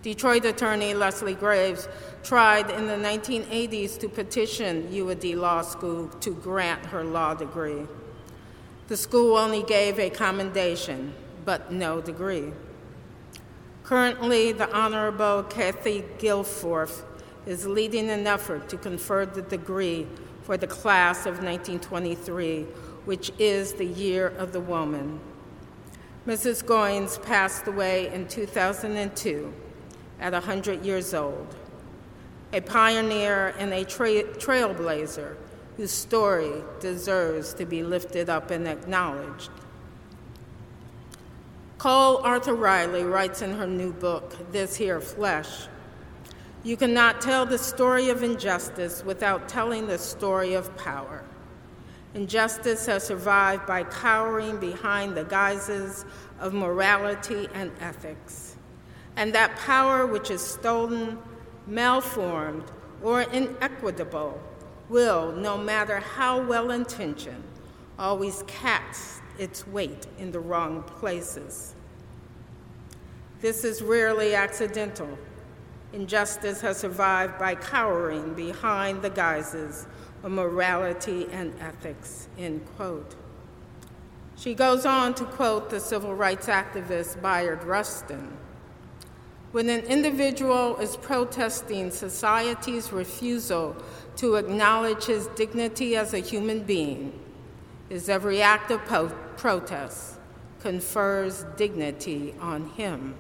Detroit 0.01 0.47
attorney 0.47 0.95
Leslie 0.95 1.35
Graves 1.35 1.89
tried 2.23 2.71
in 2.71 2.87
the 2.87 2.95
1980s 2.95 3.99
to 3.99 4.09
petition 4.09 4.91
U 4.91 5.11
of 5.11 5.21
D 5.21 5.37
Law 5.37 5.61
School 5.61 6.09
to 6.21 6.31
grant 6.31 6.87
her 6.87 7.05
law 7.05 7.35
degree. 7.35 7.87
The 8.89 8.97
school 8.97 9.37
only 9.37 9.63
gave 9.63 9.99
a 9.99 10.09
commendation, 10.09 11.13
but 11.45 11.71
no 11.71 12.01
degree. 12.01 12.51
Currently, 13.83 14.53
the 14.53 14.75
Honorable 14.75 15.43
Kathy 15.43 16.03
Gilforth 16.17 17.03
is 17.47 17.67
leading 17.67 18.11
an 18.11 18.27
effort 18.27 18.69
to 18.69 18.77
confer 18.77 19.27
the 19.27 19.43
degree 19.43 20.07
for 20.43 20.57
the 20.57 20.67
class 20.67 21.21
of 21.21 21.43
1923, 21.43 22.63
which 23.05 23.31
is 23.39 23.75
the 23.75 23.87
year 23.87 24.29
of 24.29 24.53
the 24.53 24.61
woman. 24.61 25.21
Mrs. 26.27 26.65
Goins 26.65 27.23
passed 27.23 27.67
away 27.67 28.13
in 28.13 28.27
2002 28.29 29.53
at 30.21 30.33
100 30.33 30.85
years 30.85 31.13
old, 31.13 31.55
a 32.53 32.61
pioneer 32.61 33.55
and 33.59 33.73
a 33.73 33.85
tra- 33.85 34.25
trailblazer 34.39 35.37
whose 35.77 35.91
story 35.91 36.63
deserves 36.81 37.53
to 37.55 37.67
be 37.67 37.83
lifted 37.83 38.31
up 38.31 38.51
and 38.51 38.67
acknowledged. 38.67 39.51
Cole 41.79 42.19
Arthur 42.19 42.55
Riley 42.55 43.05
writes 43.05 43.43
in 43.43 43.53
her 43.57 43.67
new 43.67 43.93
book, 43.93 44.35
This 44.53 44.77
Here 44.77 45.01
Flesh 45.01 45.67
You 46.65 46.77
cannot 46.77 47.21
tell 47.21 47.47
the 47.47 47.59
story 47.59 48.09
of 48.09 48.23
injustice 48.23 49.05
without 49.05 49.49
telling 49.49 49.87
the 49.87 49.99
story 49.99 50.55
of 50.55 50.77
power. 50.77 51.23
Injustice 52.15 52.87
has 52.87 53.05
survived 53.05 53.67
by 53.67 53.85
cowering 53.85 54.59
behind 54.59 55.17
the 55.17 55.25
guises 55.25 56.05
of 56.41 56.53
morality 56.53 57.49
and 57.55 57.71
ethics 57.81 58.55
and 59.17 59.33
that 59.35 59.57
power 59.57 60.07
which 60.07 60.31
is 60.31 60.43
stolen, 60.43 61.19
malformed, 61.67 62.65
or 63.03 63.23
inequitable 63.23 64.41
will, 64.89 65.33
no 65.33 65.57
matter 65.57 66.01
how 66.01 66.41
well 66.41 66.71
intentioned, 66.71 67.45
always 67.99 68.43
cast 68.47 69.23
its 69.39 69.67
weight 69.69 70.07
in 70.19 70.33
the 70.33 70.41
wrong 70.41 70.83
places. 70.83 71.75
This 73.41 73.65
is 73.65 73.83
rarely 73.83 74.35
accidental. 74.35 75.19
Injustice 75.95 76.61
has 76.61 76.77
survived 76.77 77.39
by 77.39 77.55
cowering 77.55 78.35
behind 78.35 79.01
the 79.01 79.11
guises 79.11 79.87
of 80.25 80.33
morality 80.33 81.29
and 81.31 81.55
ethics, 81.61 82.29
end 82.37 82.67
quote. 82.77 83.15
She 84.37 84.55
goes 84.55 84.85
on 84.85 85.15
to 85.15 85.25
quote 85.25 85.71
the 85.71 85.79
civil 85.79 86.15
rights 86.15 86.49
activist 86.49 87.23
Bayard 87.23 87.63
Rustin. 87.63 88.37
When 89.53 89.69
an 89.69 89.83
individual 89.83 90.77
is 90.79 90.97
protesting 90.97 91.93
society's 91.93 92.93
refusal 92.93 93.77
to 94.17 94.35
acknowledge 94.35 95.05
his 95.05 95.29
dignity 95.29 95.95
as 95.95 96.13
a 96.13 96.19
human 96.19 96.65
being, 96.65 97.17
his 97.89 98.09
every 98.09 98.43
act 98.43 98.73
of 98.73 98.85
po- 98.87 99.15
protest 99.37 100.19
confers 100.59 101.45
dignity 101.57 102.35
on 102.41 102.71
him. 102.71 103.15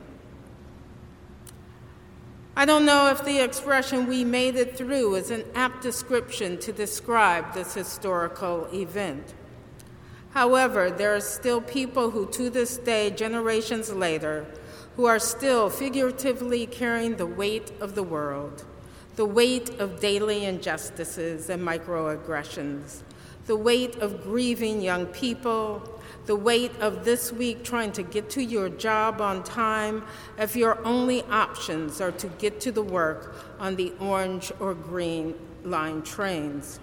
I 2.57 2.67
don't 2.67 2.87
know 2.87 3.09
if 3.09 3.25
the 3.25 3.41
expression 3.41 4.07
we 4.07 4.23
made 4.23 4.55
it 4.55 4.77
through 4.77 5.17
is 5.17 5.33
an 5.33 5.45
apt 5.57 5.83
description 5.83 6.57
to 6.59 6.73
describe 6.73 7.53
this 7.53 7.75
historical 7.75 8.69
event. 8.73 9.35
However, 10.31 10.89
there 10.89 11.17
are 11.17 11.21
still 11.21 11.61
people 11.61 12.11
who, 12.11 12.31
to 12.31 12.51
this 12.51 12.77
day, 12.77 13.11
generations 13.11 13.93
later, 13.93 14.47
who 14.95 15.05
are 15.07 15.19
still 15.19 15.69
figuratively 15.69 16.67
carrying 16.67 17.17
the 17.17 17.27
weight 17.27 17.73
of 17.81 17.97
the 17.97 18.05
world, 18.05 18.65
the 19.17 19.27
weight 19.27 19.71
of 19.81 19.99
daily 19.99 20.45
injustices 20.45 21.51
and 21.51 21.61
microaggressions, 21.61 23.03
the 23.47 23.57
weight 23.57 23.97
of 23.97 24.23
grieving 24.23 24.81
young 24.81 25.07
people, 25.07 25.94
the 26.27 26.37
weight 26.37 26.73
of 26.81 27.05
this 27.05 27.33
week 27.33 27.65
trying 27.65 27.93
to 27.93 28.03
get 28.03 28.31
to 28.31 28.43
your 28.43 28.69
job 28.69 29.21
on 29.21 29.43
time 29.43 30.05
if 30.39 30.57
your 30.57 30.83
only 30.85 31.23
options 31.25 32.01
are 32.01 32.13
to 32.13 32.29
get 32.29 32.61
to 32.61 32.73
the 32.73 32.83
work 32.83 33.35
on 33.59 33.77
the 33.77 33.93
orange 34.01 34.53
or 34.61 34.75
green 34.75 35.35
line 35.65 36.03
trains. 36.03 36.81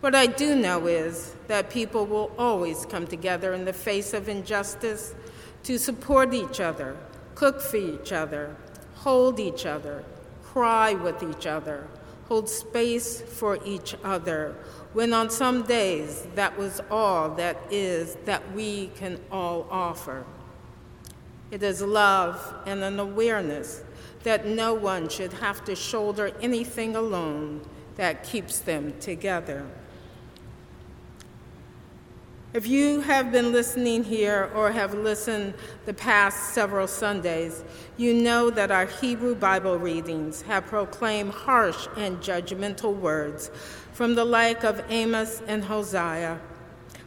What 0.00 0.14
I 0.14 0.26
do 0.26 0.56
know 0.56 0.86
is 0.86 1.34
that 1.46 1.70
people 1.70 2.06
will 2.06 2.32
always 2.38 2.86
come 2.86 3.06
together 3.06 3.52
in 3.52 3.64
the 3.64 3.72
face 3.72 4.14
of 4.14 4.28
injustice 4.28 5.14
to 5.64 5.78
support 5.78 6.32
each 6.32 6.58
other, 6.58 6.96
cook 7.34 7.60
for 7.60 7.76
each 7.76 8.10
other, 8.10 8.56
hold 8.94 9.38
each 9.38 9.66
other, 9.66 10.02
cry 10.42 10.94
with 10.94 11.22
each 11.22 11.46
other, 11.46 11.86
hold 12.28 12.48
space 12.48 13.20
for 13.20 13.58
each 13.64 13.94
other, 14.02 14.56
when 14.92 15.12
on 15.12 15.30
some 15.30 15.62
days 15.62 16.26
that 16.34 16.56
was 16.58 16.80
all 16.90 17.30
that 17.36 17.56
is 17.70 18.16
that 18.24 18.52
we 18.52 18.88
can 18.96 19.20
all 19.30 19.66
offer. 19.70 20.24
It 21.50 21.62
is 21.62 21.82
love 21.82 22.54
and 22.66 22.82
an 22.82 22.98
awareness 22.98 23.82
that 24.22 24.46
no 24.46 24.74
one 24.74 25.08
should 25.08 25.32
have 25.34 25.64
to 25.64 25.74
shoulder 25.74 26.32
anything 26.40 26.96
alone 26.96 27.62
that 27.96 28.24
keeps 28.24 28.58
them 28.58 28.94
together. 29.00 29.66
If 32.52 32.66
you 32.66 33.00
have 33.02 33.30
been 33.30 33.52
listening 33.52 34.02
here 34.02 34.50
or 34.56 34.72
have 34.72 34.92
listened 34.92 35.54
the 35.86 35.94
past 35.94 36.52
several 36.52 36.88
Sundays, 36.88 37.62
you 37.96 38.12
know 38.12 38.50
that 38.50 38.72
our 38.72 38.86
Hebrew 38.86 39.36
Bible 39.36 39.78
readings 39.78 40.42
have 40.42 40.66
proclaimed 40.66 41.32
harsh 41.32 41.86
and 41.96 42.18
judgmental 42.18 42.92
words 42.96 43.52
from 43.92 44.16
the 44.16 44.24
like 44.24 44.64
of 44.64 44.82
Amos 44.88 45.42
and 45.46 45.62
Hosea, 45.62 46.40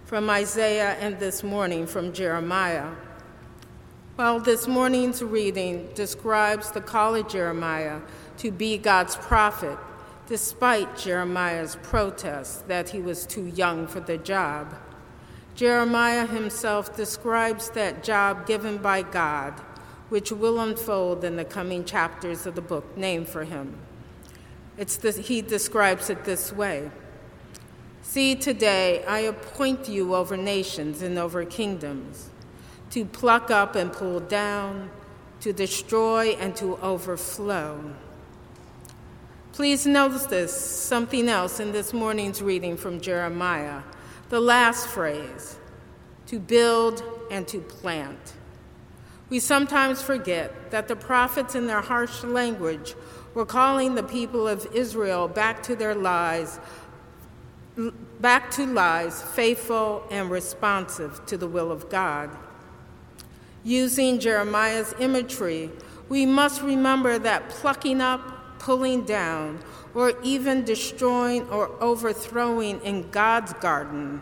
from 0.06 0.30
Isaiah, 0.30 0.92
and 1.02 1.20
this 1.20 1.44
morning 1.44 1.88
from 1.88 2.14
Jeremiah. 2.14 2.92
While 4.16 4.40
this 4.40 4.66
morning's 4.66 5.22
reading 5.22 5.90
describes 5.94 6.72
the 6.72 6.80
call 6.80 7.16
of 7.16 7.28
Jeremiah 7.28 8.00
to 8.38 8.50
be 8.50 8.78
God's 8.78 9.18
prophet, 9.18 9.78
despite 10.26 10.98
Jeremiah's 10.98 11.76
protest 11.84 12.70
that 12.70 12.88
he 12.88 13.02
was 13.02 13.26
too 13.26 13.48
young 13.48 13.88
for 13.88 14.00
the 14.00 14.18
job. 14.18 14.74
Jeremiah 15.56 16.26
himself 16.26 16.96
describes 16.96 17.70
that 17.72 18.04
job 18.04 18.48
given 18.48 18.78
by 18.78 19.04
God, 19.04 19.54
which 20.10 20.32
will 20.32 20.60
unfold 20.60 21.24
in 21.24 21.36
the 21.36 21.46
coming 21.46 21.86
chapters 21.86 22.46
of 22.46 22.56
the 22.56 22.62
book 22.62 22.98
named 22.98 23.28
for 23.28 23.44
him. 23.44 23.78
It's 24.78 24.98
this, 24.98 25.18
he 25.18 25.42
describes 25.42 26.10
it 26.10 26.24
this 26.24 26.52
way 26.52 26.92
See, 28.02 28.36
today 28.36 29.04
I 29.06 29.20
appoint 29.20 29.88
you 29.88 30.14
over 30.14 30.36
nations 30.36 31.02
and 31.02 31.18
over 31.18 31.46
kingdoms, 31.46 32.30
to 32.92 33.06
pluck 33.06 33.50
up 33.50 33.76
and 33.76 33.94
pull 33.94 34.20
down, 34.20 34.90
to 35.42 35.54
destroy 35.54 36.32
and 36.32 36.56
to 36.58 36.78
overflow. 36.78 37.94
Please 39.52 39.86
notice 39.86 40.26
this, 40.26 40.54
something 40.54 41.30
else 41.30 41.60
in 41.60 41.72
this 41.72 41.94
morning's 41.94 42.42
reading 42.42 42.76
from 42.76 43.00
Jeremiah 43.00 43.84
the 44.30 44.40
last 44.40 44.88
phrase, 44.88 45.58
to 46.28 46.40
build 46.40 47.04
and 47.30 47.48
to 47.48 47.60
plant. 47.60 48.34
We 49.30 49.40
sometimes 49.40 50.02
forget 50.02 50.72
that 50.72 50.88
the 50.88 50.96
prophets, 50.96 51.56
in 51.56 51.68
their 51.68 51.82
harsh 51.82 52.24
language, 52.24 52.96
were 53.34 53.46
calling 53.46 53.96
the 53.96 54.04
people 54.04 54.48
of 54.48 54.68
Israel 54.74 55.28
back 55.28 55.64
to 55.64 55.76
their 55.76 55.96
lives, 55.96 56.60
back 58.20 58.52
to 58.52 58.66
lives 58.66 59.22
faithful 59.22 60.04
and 60.12 60.30
responsive 60.30 61.26
to 61.26 61.38
the 61.38 61.48
will 61.48 61.72
of 61.72 61.90
God. 61.90 62.30
Using 63.64 64.20
Jeremiah's 64.20 64.94
imagery, 65.00 65.72
we 66.10 66.26
must 66.26 66.62
remember 66.62 67.18
that 67.18 67.50
plucking 67.50 68.02
up, 68.02 68.60
pulling 68.60 69.04
down, 69.06 69.60
or 69.94 70.14
even 70.24 70.64
destroying 70.64 71.48
or 71.50 71.70
overthrowing 71.82 72.82
in 72.82 73.10
God's 73.12 73.54
garden 73.54 74.22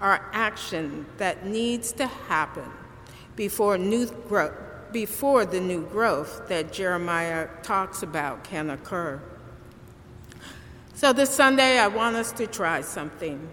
are 0.00 0.30
action 0.32 1.06
that 1.18 1.44
needs 1.44 1.92
to 1.92 2.06
happen 2.06 2.70
before 3.36 3.76
new 3.76 4.06
growth 4.06 4.54
before 4.92 5.44
the 5.44 5.60
new 5.60 5.86
growth 5.86 6.48
that 6.48 6.72
Jeremiah 6.72 7.48
talks 7.62 8.02
about 8.02 8.42
can 8.42 8.70
occur. 8.70 9.20
So 10.94 11.12
this 11.12 11.30
Sunday 11.30 11.78
I 11.78 11.86
want 11.86 12.16
us 12.16 12.32
to 12.32 12.46
try 12.46 12.80
something. 12.80 13.48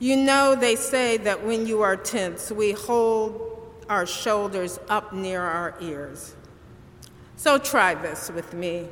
You 0.00 0.16
know 0.16 0.54
they 0.54 0.76
say 0.76 1.16
that 1.18 1.44
when 1.44 1.66
you 1.66 1.82
are 1.82 1.96
tense, 1.96 2.50
we 2.50 2.72
hold 2.72 3.74
our 3.88 4.06
shoulders 4.06 4.78
up 4.88 5.12
near 5.12 5.42
our 5.42 5.76
ears. 5.80 6.34
So 7.36 7.58
try 7.58 7.94
this 7.94 8.30
with 8.30 8.52
me. 8.52 8.88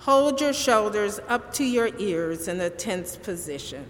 Hold 0.00 0.40
your 0.40 0.54
shoulders 0.54 1.20
up 1.28 1.52
to 1.54 1.64
your 1.64 1.90
ears 1.98 2.48
in 2.48 2.60
a 2.60 2.70
tense 2.70 3.16
position. 3.16 3.84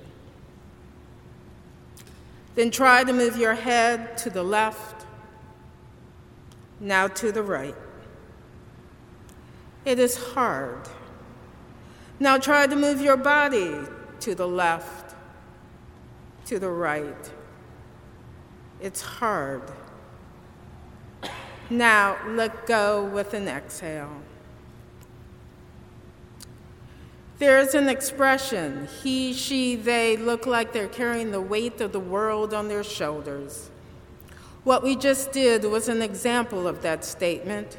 Then 2.56 2.72
try 2.72 3.04
to 3.04 3.12
move 3.12 3.36
your 3.36 3.54
head 3.54 4.18
to 4.18 4.30
the 4.30 4.42
left, 4.42 5.06
now 6.80 7.06
to 7.06 7.30
the 7.30 7.42
right. 7.42 7.76
It 9.84 9.98
is 10.00 10.16
hard. 10.16 10.88
Now 12.18 12.38
try 12.38 12.66
to 12.66 12.74
move 12.74 13.00
your 13.00 13.16
body 13.16 13.76
to 14.20 14.34
the 14.34 14.48
left, 14.48 15.14
to 16.46 16.58
the 16.58 16.70
right. 16.70 17.30
It's 18.80 19.00
hard. 19.00 19.62
Now 21.70 22.18
let 22.26 22.66
go 22.66 23.04
with 23.04 23.32
an 23.32 23.46
exhale. 23.46 24.22
There's 27.40 27.74
an 27.74 27.88
expression 27.88 28.86
he, 29.02 29.32
she, 29.32 29.74
they 29.74 30.18
look 30.18 30.44
like 30.44 30.74
they're 30.74 30.86
carrying 30.86 31.30
the 31.30 31.40
weight 31.40 31.80
of 31.80 31.90
the 31.90 31.98
world 31.98 32.52
on 32.52 32.68
their 32.68 32.84
shoulders. 32.84 33.70
What 34.62 34.82
we 34.82 34.94
just 34.94 35.32
did 35.32 35.64
was 35.64 35.88
an 35.88 36.02
example 36.02 36.68
of 36.68 36.82
that 36.82 37.02
statement. 37.02 37.78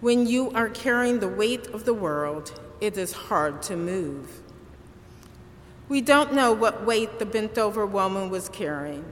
When 0.00 0.26
you 0.26 0.50
are 0.50 0.68
carrying 0.68 1.20
the 1.20 1.28
weight 1.28 1.68
of 1.68 1.84
the 1.84 1.94
world, 1.94 2.60
it 2.80 2.98
is 2.98 3.12
hard 3.12 3.62
to 3.62 3.76
move. 3.76 4.40
We 5.88 6.00
don't 6.00 6.32
know 6.32 6.52
what 6.52 6.84
weight 6.84 7.20
the 7.20 7.26
bent 7.26 7.58
over 7.58 7.86
woman 7.86 8.30
was 8.30 8.48
carrying. 8.48 9.04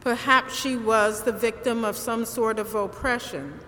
Perhaps 0.00 0.54
she 0.54 0.76
was 0.76 1.22
the 1.22 1.32
victim 1.32 1.86
of 1.86 1.96
some 1.96 2.26
sort 2.26 2.58
of 2.58 2.74
oppression 2.74 3.60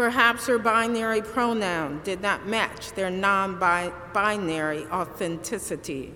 Perhaps 0.00 0.46
her 0.46 0.58
binary 0.58 1.20
pronoun 1.20 2.00
did 2.04 2.22
not 2.22 2.46
match 2.46 2.92
their 2.92 3.10
non 3.10 3.58
binary 3.58 4.86
authenticity. 4.86 6.14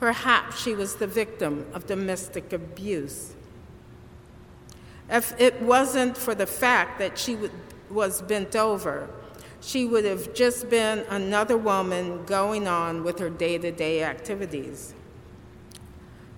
Perhaps 0.00 0.60
she 0.60 0.74
was 0.74 0.96
the 0.96 1.06
victim 1.06 1.64
of 1.72 1.86
domestic 1.86 2.52
abuse. 2.52 3.36
If 5.08 5.32
it 5.40 5.62
wasn't 5.62 6.16
for 6.16 6.34
the 6.34 6.48
fact 6.48 6.98
that 6.98 7.16
she 7.16 7.38
was 7.88 8.20
bent 8.20 8.56
over, 8.56 9.08
she 9.60 9.84
would 9.84 10.04
have 10.04 10.34
just 10.34 10.68
been 10.68 11.04
another 11.08 11.56
woman 11.56 12.24
going 12.24 12.66
on 12.66 13.04
with 13.04 13.20
her 13.20 13.30
day 13.30 13.58
to 13.58 13.70
day 13.70 14.02
activities. 14.02 14.92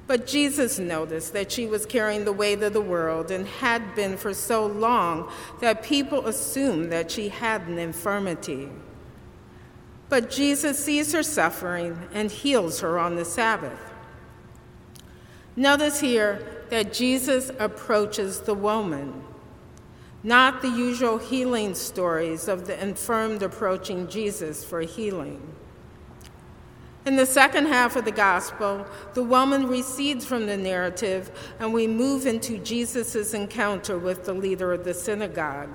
But 0.07 0.27
Jesus 0.27 0.79
noticed 0.79 1.33
that 1.33 1.51
she 1.51 1.66
was 1.66 1.85
carrying 1.85 2.25
the 2.25 2.33
weight 2.33 2.62
of 2.62 2.73
the 2.73 2.81
world 2.81 3.31
and 3.31 3.47
had 3.47 3.95
been 3.97 4.16
for 4.16 4.33
so 4.33 4.66
long 4.66 5.31
that 5.61 5.83
people 5.83 6.27
assumed 6.27 6.92
that 6.92 7.11
she 7.11 7.29
had 7.29 7.62
an 7.62 7.79
infirmity. 7.79 8.69
But 10.09 10.31
Jesus 10.31 10.83
sees 10.83 11.12
her 11.12 11.25
suffering 11.25 12.09
and 12.12 12.31
heals 12.31 12.81
her 12.81 12.99
on 12.99 13.16
the 13.16 13.25
Sabbath. 13.25 13.81
Notice 15.57 15.99
here 15.99 16.64
that 16.71 16.92
Jesus 16.92 17.51
approaches 17.59 18.42
the 18.42 18.55
woman, 18.55 19.25
not 20.23 20.62
the 20.62 20.69
usual 20.69 21.19
healing 21.19 21.75
stories 21.75 22.47
of 22.47 22.69
the 22.69 22.81
infirmed 22.81 23.42
approaching 23.42 24.07
Jesus 24.07 24.62
for 24.62 24.83
healing. 24.83 25.56
In 27.07 27.14
the 27.14 27.25
second 27.25 27.66
half 27.66 27.95
of 27.95 28.05
the 28.05 28.11
gospel, 28.11 28.85
the 29.14 29.23
woman 29.23 29.69
recedes 29.69 30.25
from 30.25 30.47
the 30.47 30.57
narrative 30.57 31.31
and 31.61 31.73
we 31.73 31.87
move 31.87 32.27
into 32.27 32.59
Jesus' 32.59 33.33
encounter 33.33 33.97
with 33.97 34.25
the 34.25 34.35
leader 34.35 34.73
of 34.73 34.83
the 34.83 34.92
synagogue. 34.92 35.71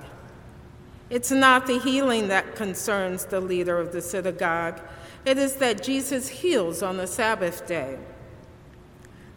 It's 1.08 1.30
not 1.30 1.66
the 1.66 1.78
healing 1.78 2.28
that 2.28 2.54
concerns 2.54 3.24
the 3.24 3.40
leader 3.40 3.78
of 3.78 3.92
the 3.92 4.02
synagogue, 4.02 4.80
it 5.24 5.38
is 5.38 5.56
that 5.56 5.82
Jesus 5.82 6.28
heals 6.28 6.82
on 6.82 6.98
the 6.98 7.06
Sabbath 7.06 7.66
day. 7.66 7.98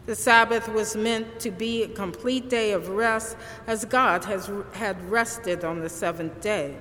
The 0.04 0.14
Sabbath 0.14 0.68
was 0.68 0.96
meant 0.96 1.40
to 1.40 1.50
be 1.50 1.82
a 1.82 1.88
complete 1.88 2.50
day 2.50 2.72
of 2.72 2.90
rest 2.90 3.36
as 3.66 3.86
God 3.86 4.24
has, 4.24 4.50
had 4.72 5.02
rested 5.10 5.64
on 5.64 5.80
the 5.80 5.88
seventh 5.88 6.40
day. 6.40 6.76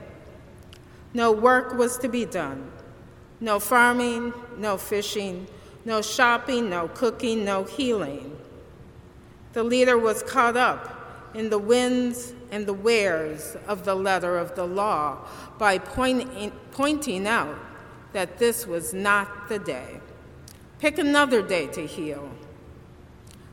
No 1.13 1.31
work 1.31 1.73
was 1.73 1.97
to 1.99 2.09
be 2.09 2.25
done. 2.25 2.71
No 3.45 3.59
farming, 3.59 4.33
no 4.57 4.75
fishing, 4.75 5.45
no 5.85 6.01
shopping, 6.01 6.67
no 6.67 6.87
cooking, 6.87 7.45
no 7.45 7.63
healing. 7.63 8.35
The 9.53 9.63
leader 9.63 9.99
was 9.99 10.23
caught 10.23 10.57
up 10.57 11.31
in 11.35 11.51
the 11.51 11.59
winds 11.59 12.33
and 12.49 12.65
the 12.65 12.73
wares 12.73 13.55
of 13.67 13.85
the 13.85 13.93
letter 13.93 14.39
of 14.39 14.55
the 14.55 14.65
law 14.65 15.27
by 15.59 15.77
pointing, 15.77 16.53
pointing 16.71 17.27
out 17.27 17.55
that 18.13 18.39
this 18.39 18.65
was 18.65 18.95
not 18.95 19.47
the 19.47 19.59
day. 19.59 19.99
Pick 20.79 20.97
another 20.97 21.43
day 21.43 21.67
to 21.67 21.85
heal. 21.85 22.27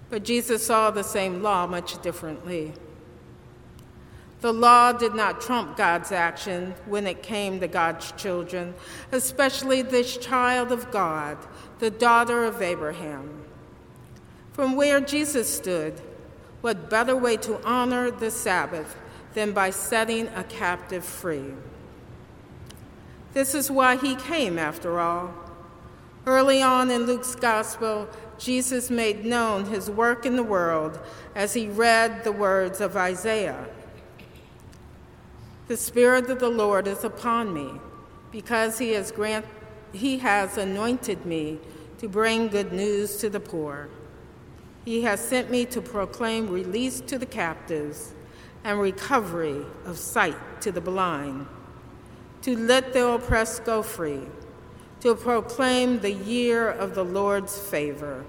But 0.08 0.24
Jesus 0.24 0.64
saw 0.64 0.90
the 0.90 1.04
same 1.04 1.42
law 1.42 1.66
much 1.66 2.00
differently. 2.00 2.72
The 4.42 4.52
law 4.52 4.90
did 4.90 5.14
not 5.14 5.40
trump 5.40 5.76
God's 5.76 6.10
action 6.10 6.74
when 6.86 7.06
it 7.06 7.22
came 7.22 7.60
to 7.60 7.68
God's 7.68 8.10
children, 8.12 8.74
especially 9.12 9.82
this 9.82 10.16
child 10.16 10.72
of 10.72 10.90
God, 10.90 11.38
the 11.78 11.90
daughter 11.90 12.44
of 12.44 12.60
Abraham. 12.60 13.44
From 14.52 14.74
where 14.74 15.00
Jesus 15.00 15.48
stood, 15.48 16.00
what 16.60 16.90
better 16.90 17.14
way 17.14 17.36
to 17.36 17.64
honor 17.64 18.10
the 18.10 18.32
Sabbath 18.32 18.96
than 19.34 19.52
by 19.52 19.70
setting 19.70 20.26
a 20.34 20.42
captive 20.42 21.04
free? 21.04 21.54
This 23.34 23.54
is 23.54 23.70
why 23.70 23.94
he 23.94 24.16
came, 24.16 24.58
after 24.58 24.98
all. 24.98 25.32
Early 26.26 26.60
on 26.60 26.90
in 26.90 27.06
Luke's 27.06 27.36
gospel, 27.36 28.08
Jesus 28.38 28.90
made 28.90 29.24
known 29.24 29.66
his 29.66 29.88
work 29.88 30.26
in 30.26 30.34
the 30.34 30.42
world 30.42 30.98
as 31.36 31.54
he 31.54 31.68
read 31.68 32.24
the 32.24 32.32
words 32.32 32.80
of 32.80 32.96
Isaiah. 32.96 33.68
The 35.72 35.78
Spirit 35.78 36.28
of 36.28 36.38
the 36.38 36.50
Lord 36.50 36.86
is 36.86 37.02
upon 37.02 37.54
me, 37.54 37.80
because 38.30 38.76
he 38.76 38.90
has, 38.90 39.10
grant, 39.10 39.46
he 39.94 40.18
has 40.18 40.58
anointed 40.58 41.24
me 41.24 41.60
to 41.96 42.10
bring 42.10 42.48
good 42.48 42.74
news 42.74 43.16
to 43.16 43.30
the 43.30 43.40
poor. 43.40 43.88
He 44.84 45.00
has 45.04 45.18
sent 45.18 45.50
me 45.50 45.64
to 45.64 45.80
proclaim 45.80 46.50
release 46.50 47.00
to 47.00 47.16
the 47.16 47.24
captives 47.24 48.12
and 48.64 48.82
recovery 48.82 49.64
of 49.86 49.96
sight 49.96 50.36
to 50.60 50.72
the 50.72 50.82
blind, 50.82 51.46
to 52.42 52.54
let 52.54 52.92
the 52.92 53.08
oppressed 53.08 53.64
go 53.64 53.82
free, 53.82 54.26
to 55.00 55.14
proclaim 55.14 56.00
the 56.00 56.12
year 56.12 56.68
of 56.68 56.94
the 56.94 57.02
Lord's 57.02 57.58
favor. 57.58 58.26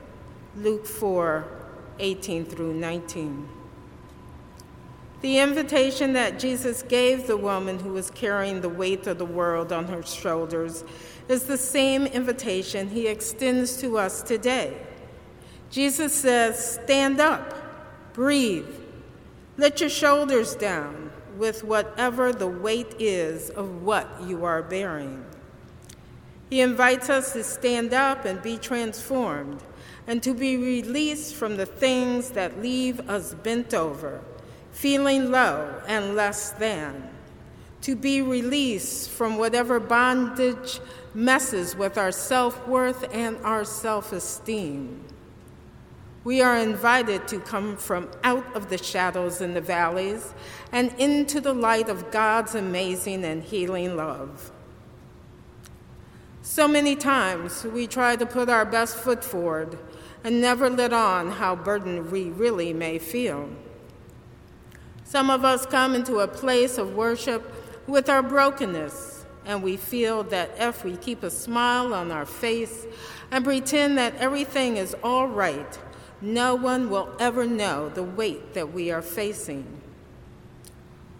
Luke 0.55 0.85
4 0.85 1.45
18 1.99 2.45
through 2.45 2.73
19. 2.75 3.49
The 5.23 5.39
invitation 5.39 6.11
that 6.13 6.37
Jesus 6.37 6.81
gave 6.81 7.27
the 7.27 7.37
woman 7.37 7.79
who 7.79 7.93
was 7.93 8.11
carrying 8.11 8.59
the 8.59 8.67
weight 8.67 9.07
of 9.07 9.17
the 9.17 9.25
world 9.25 9.71
on 9.71 9.85
her 9.85 10.03
shoulders 10.03 10.83
is 11.29 11.43
the 11.43 11.57
same 11.57 12.05
invitation 12.05 12.89
he 12.89 13.07
extends 13.07 13.77
to 13.77 13.97
us 13.97 14.21
today. 14.21 14.75
Jesus 15.71 16.13
says, 16.13 16.73
Stand 16.83 17.21
up, 17.21 18.11
breathe, 18.11 18.67
let 19.55 19.79
your 19.79 19.89
shoulders 19.89 20.55
down 20.55 21.09
with 21.37 21.63
whatever 21.63 22.33
the 22.33 22.49
weight 22.49 22.93
is 22.99 23.49
of 23.51 23.81
what 23.81 24.09
you 24.27 24.43
are 24.43 24.61
bearing. 24.61 25.23
He 26.49 26.59
invites 26.59 27.09
us 27.09 27.31
to 27.31 27.45
stand 27.45 27.93
up 27.93 28.25
and 28.25 28.41
be 28.41 28.57
transformed 28.57 29.63
and 30.05 30.21
to 30.21 30.33
be 30.33 30.57
released 30.57 31.35
from 31.35 31.55
the 31.55 31.65
things 31.65 32.31
that 32.31 32.61
leave 32.61 33.09
us 33.09 33.35
bent 33.35 33.73
over 33.73 34.21
feeling 34.73 35.31
low 35.31 35.81
and 35.87 36.15
less 36.15 36.51
than, 36.51 37.09
to 37.81 37.95
be 37.95 38.21
released 38.21 39.09
from 39.09 39.37
whatever 39.37 39.79
bondage 39.79 40.79
messes 41.13 41.75
with 41.75 41.97
our 41.97 42.11
self 42.11 42.67
worth 42.67 43.07
and 43.13 43.37
our 43.45 43.63
self 43.63 44.11
esteem. 44.11 45.03
We 46.23 46.41
are 46.41 46.57
invited 46.57 47.27
to 47.29 47.39
come 47.39 47.75
from 47.77 48.09
out 48.23 48.45
of 48.55 48.69
the 48.69 48.77
shadows 48.77 49.41
and 49.41 49.55
the 49.55 49.61
valleys 49.61 50.33
and 50.71 50.93
into 50.97 51.41
the 51.41 51.53
light 51.53 51.89
of 51.89 52.11
God's 52.11 52.55
amazing 52.55 53.25
and 53.25 53.43
healing 53.43 53.97
love. 53.97 54.51
So 56.41 56.67
many 56.67 56.95
times 56.95 57.63
we 57.65 57.87
try 57.87 58.15
to 58.15 58.25
put 58.25 58.49
our 58.49 58.65
best 58.65 58.97
foot 58.97 59.23
forward 59.23 59.77
and 60.23 60.41
never 60.41 60.69
let 60.69 60.93
on 60.93 61.31
how 61.31 61.55
burdened 61.55 62.11
we 62.11 62.29
really 62.29 62.73
may 62.73 62.99
feel. 62.99 63.49
Some 65.03 65.29
of 65.29 65.43
us 65.45 65.65
come 65.65 65.95
into 65.95 66.19
a 66.19 66.27
place 66.27 66.77
of 66.77 66.95
worship 66.95 67.53
with 67.87 68.09
our 68.09 68.23
brokenness, 68.23 69.25
and 69.45 69.61
we 69.61 69.77
feel 69.77 70.23
that 70.23 70.51
if 70.57 70.83
we 70.85 70.95
keep 70.95 71.23
a 71.23 71.29
smile 71.29 71.93
on 71.93 72.11
our 72.11 72.25
face 72.25 72.85
and 73.29 73.43
pretend 73.43 73.97
that 73.97 74.15
everything 74.15 74.77
is 74.77 74.95
all 75.03 75.27
right, 75.27 75.77
no 76.21 76.55
one 76.55 76.89
will 76.89 77.13
ever 77.19 77.45
know 77.45 77.89
the 77.89 78.03
weight 78.03 78.53
that 78.53 78.71
we 78.71 78.91
are 78.91 79.01
facing. 79.01 79.81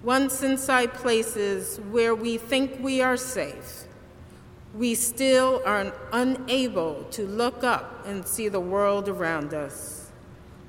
Once 0.01 0.41
inside 0.43 0.93
places 0.93 1.79
where 1.91 2.15
we 2.15 2.37
think 2.37 2.77
we 2.81 3.01
are 3.01 3.17
safe, 3.17 3.83
we 4.73 4.95
still 4.95 5.61
are 5.65 5.93
unable 6.11 7.03
to 7.11 7.27
look 7.27 7.63
up 7.63 8.05
and 8.05 8.25
see 8.25 8.47
the 8.47 8.59
world 8.59 9.07
around 9.07 9.53
us. 9.53 10.09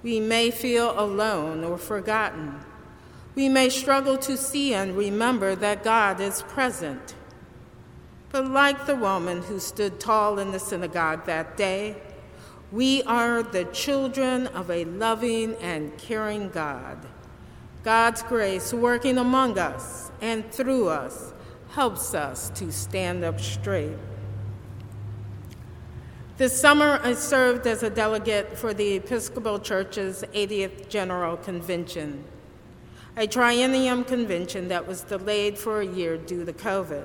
We 0.02 0.20
may 0.20 0.50
feel 0.50 0.98
alone 0.98 1.64
or 1.64 1.78
forgotten 1.78 2.60
we 3.34 3.48
may 3.48 3.68
struggle 3.68 4.16
to 4.18 4.36
see 4.36 4.74
and 4.74 4.96
remember 4.96 5.54
that 5.56 5.82
God 5.82 6.20
is 6.20 6.42
present. 6.42 7.14
But 8.30 8.48
like 8.48 8.86
the 8.86 8.96
woman 8.96 9.42
who 9.42 9.58
stood 9.58 9.98
tall 9.98 10.38
in 10.38 10.52
the 10.52 10.58
synagogue 10.58 11.26
that 11.26 11.56
day, 11.56 11.96
we 12.70 13.02
are 13.04 13.42
the 13.42 13.64
children 13.66 14.46
of 14.48 14.70
a 14.70 14.84
loving 14.84 15.54
and 15.56 15.96
caring 15.98 16.48
God. 16.50 17.06
God's 17.82 18.22
grace 18.22 18.72
working 18.72 19.18
among 19.18 19.58
us 19.58 20.10
and 20.20 20.50
through 20.50 20.88
us 20.88 21.32
helps 21.70 22.14
us 22.14 22.50
to 22.50 22.72
stand 22.72 23.24
up 23.24 23.40
straight. 23.40 23.96
This 26.36 26.58
summer, 26.60 26.98
I 27.02 27.14
served 27.14 27.66
as 27.66 27.84
a 27.84 27.90
delegate 27.90 28.58
for 28.58 28.74
the 28.74 28.94
Episcopal 28.94 29.60
Church's 29.60 30.24
80th 30.32 30.88
General 30.88 31.36
Convention 31.36 32.24
a 33.16 33.26
triennium 33.26 34.06
convention 34.06 34.68
that 34.68 34.86
was 34.86 35.02
delayed 35.02 35.56
for 35.56 35.80
a 35.80 35.86
year 35.86 36.16
due 36.16 36.44
to 36.44 36.52
COVID. 36.52 37.04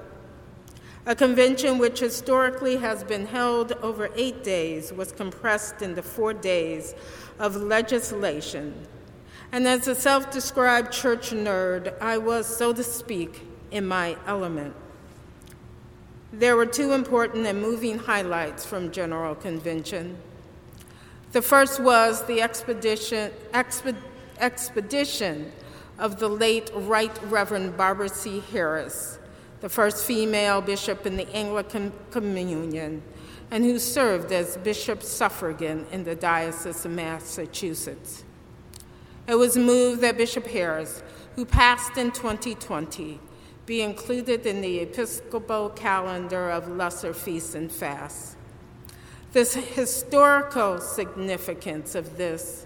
A 1.05 1.15
convention 1.15 1.77
which 1.77 1.99
historically 1.99 2.77
has 2.77 3.03
been 3.03 3.25
held 3.25 3.73
over 3.83 4.09
eight 4.15 4.43
days 4.43 4.91
was 4.91 5.11
compressed 5.11 5.81
into 5.81 6.01
four 6.01 6.33
days 6.33 6.93
of 7.37 7.55
legislation. 7.55 8.73
And 9.51 9.67
as 9.67 9.87
a 9.87 9.95
self 9.95 10.31
described 10.31 10.91
church 10.91 11.31
nerd, 11.31 11.99
I 12.01 12.17
was, 12.17 12.45
so 12.45 12.73
to 12.73 12.83
speak, 12.83 13.41
in 13.71 13.87
my 13.87 14.17
element. 14.27 14.75
There 16.31 16.55
were 16.55 16.67
two 16.67 16.91
important 16.91 17.47
and 17.47 17.59
moving 17.59 17.97
highlights 17.97 18.65
from 18.65 18.91
General 18.91 19.33
Convention. 19.33 20.17
The 21.31 21.41
first 21.41 21.79
was 21.79 22.25
the 22.25 22.41
expedition, 22.41 23.31
exped, 23.53 23.95
expedition 24.39 25.51
of 25.99 26.17
the 26.17 26.29
late 26.29 26.71
Right 26.73 27.17
Reverend 27.23 27.77
Barbara 27.77 28.09
C. 28.09 28.41
Harris, 28.51 29.19
the 29.61 29.69
first 29.69 30.05
female 30.05 30.61
bishop 30.61 31.05
in 31.05 31.17
the 31.17 31.29
Anglican 31.35 31.91
Communion, 32.09 33.03
and 33.51 33.63
who 33.63 33.77
served 33.77 34.31
as 34.31 34.57
bishop 34.57 35.03
suffragan 35.03 35.85
in 35.91 36.05
the 36.05 36.15
Diocese 36.15 36.85
of 36.85 36.91
Massachusetts. 36.91 38.23
It 39.27 39.35
was 39.35 39.57
moved 39.57 40.01
that 40.01 40.17
Bishop 40.17 40.47
Harris, 40.47 41.03
who 41.35 41.45
passed 41.45 41.97
in 41.97 42.11
2020, 42.11 43.19
be 43.65 43.81
included 43.81 44.45
in 44.45 44.61
the 44.61 44.79
Episcopal 44.79 45.69
calendar 45.69 46.49
of 46.49 46.67
lesser 46.67 47.13
feasts 47.13 47.53
and 47.53 47.71
fasts. 47.71 48.35
The 49.33 49.43
historical 49.43 50.79
significance 50.79 51.93
of 51.93 52.17
this 52.17 52.65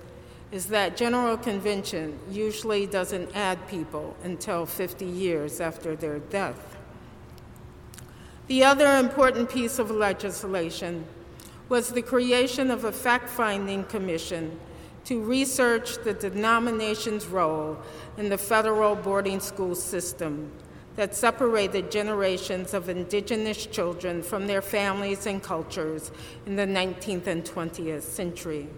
is 0.53 0.67
that 0.67 0.95
General 0.95 1.35
Convention 1.35 2.19
usually 2.29 2.85
doesn't 2.85 3.35
add 3.35 3.67
people 3.67 4.15
until 4.23 4.67
50 4.67 5.03
years 5.03 5.59
after 5.59 5.95
their 5.95 6.19
death. 6.19 6.77
The 8.45 8.63
other 8.63 8.97
important 8.97 9.49
piece 9.49 9.79
of 9.79 9.89
legislation 9.89 11.05
was 11.69 11.89
the 11.89 12.03
creation 12.03 12.69
of 12.69 12.83
a 12.83 12.91
fact 12.91 13.29
finding 13.29 13.83
commission 13.85 14.59
to 15.05 15.23
research 15.23 15.97
the 16.03 16.13
denomination's 16.13 17.25
role 17.25 17.79
in 18.19 18.29
the 18.29 18.37
federal 18.37 18.95
boarding 18.95 19.39
school 19.39 19.73
system 19.73 20.51
that 20.95 21.15
separated 21.15 21.89
generations 21.89 22.75
of 22.75 22.89
indigenous 22.89 23.65
children 23.65 24.21
from 24.21 24.45
their 24.45 24.61
families 24.61 25.25
and 25.25 25.41
cultures 25.41 26.11
in 26.45 26.55
the 26.55 26.67
19th 26.67 27.25
and 27.25 27.43
20th 27.43 28.03
century. 28.03 28.69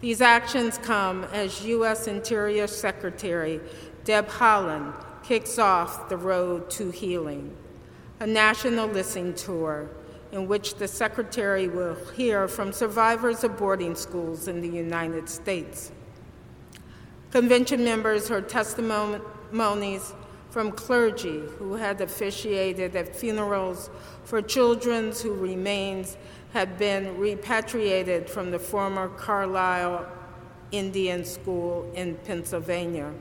These 0.00 0.20
actions 0.20 0.78
come 0.78 1.24
as 1.32 1.64
U.S. 1.64 2.06
Interior 2.06 2.66
Secretary 2.66 3.60
Deb 4.04 4.28
Haaland 4.28 4.92
kicks 5.22 5.58
off 5.58 6.08
the 6.08 6.16
Road 6.18 6.68
to 6.70 6.90
Healing, 6.90 7.56
a 8.20 8.26
national 8.26 8.88
listening 8.88 9.34
tour 9.34 9.88
in 10.32 10.46
which 10.46 10.74
the 10.74 10.86
Secretary 10.86 11.66
will 11.66 11.94
hear 12.12 12.46
from 12.46 12.72
survivors 12.72 13.42
of 13.42 13.56
boarding 13.56 13.94
schools 13.94 14.48
in 14.48 14.60
the 14.60 14.68
United 14.68 15.28
States. 15.28 15.92
Convention 17.30 17.82
members 17.82 18.28
heard 18.28 18.48
testimonies 18.48 20.12
from 20.50 20.72
clergy 20.72 21.42
who 21.58 21.74
had 21.74 22.00
officiated 22.00 22.94
at 22.96 23.16
funerals 23.16 23.90
for 24.24 24.42
children 24.42 25.06
whose 25.06 25.24
remains 25.24 26.16
had 26.56 26.78
been 26.78 27.18
repatriated 27.18 28.30
from 28.30 28.50
the 28.50 28.58
former 28.58 29.10
Carlisle 29.10 30.06
Indian 30.72 31.22
School 31.22 31.92
in 31.94 32.14
Pennsylvania. 32.24 33.12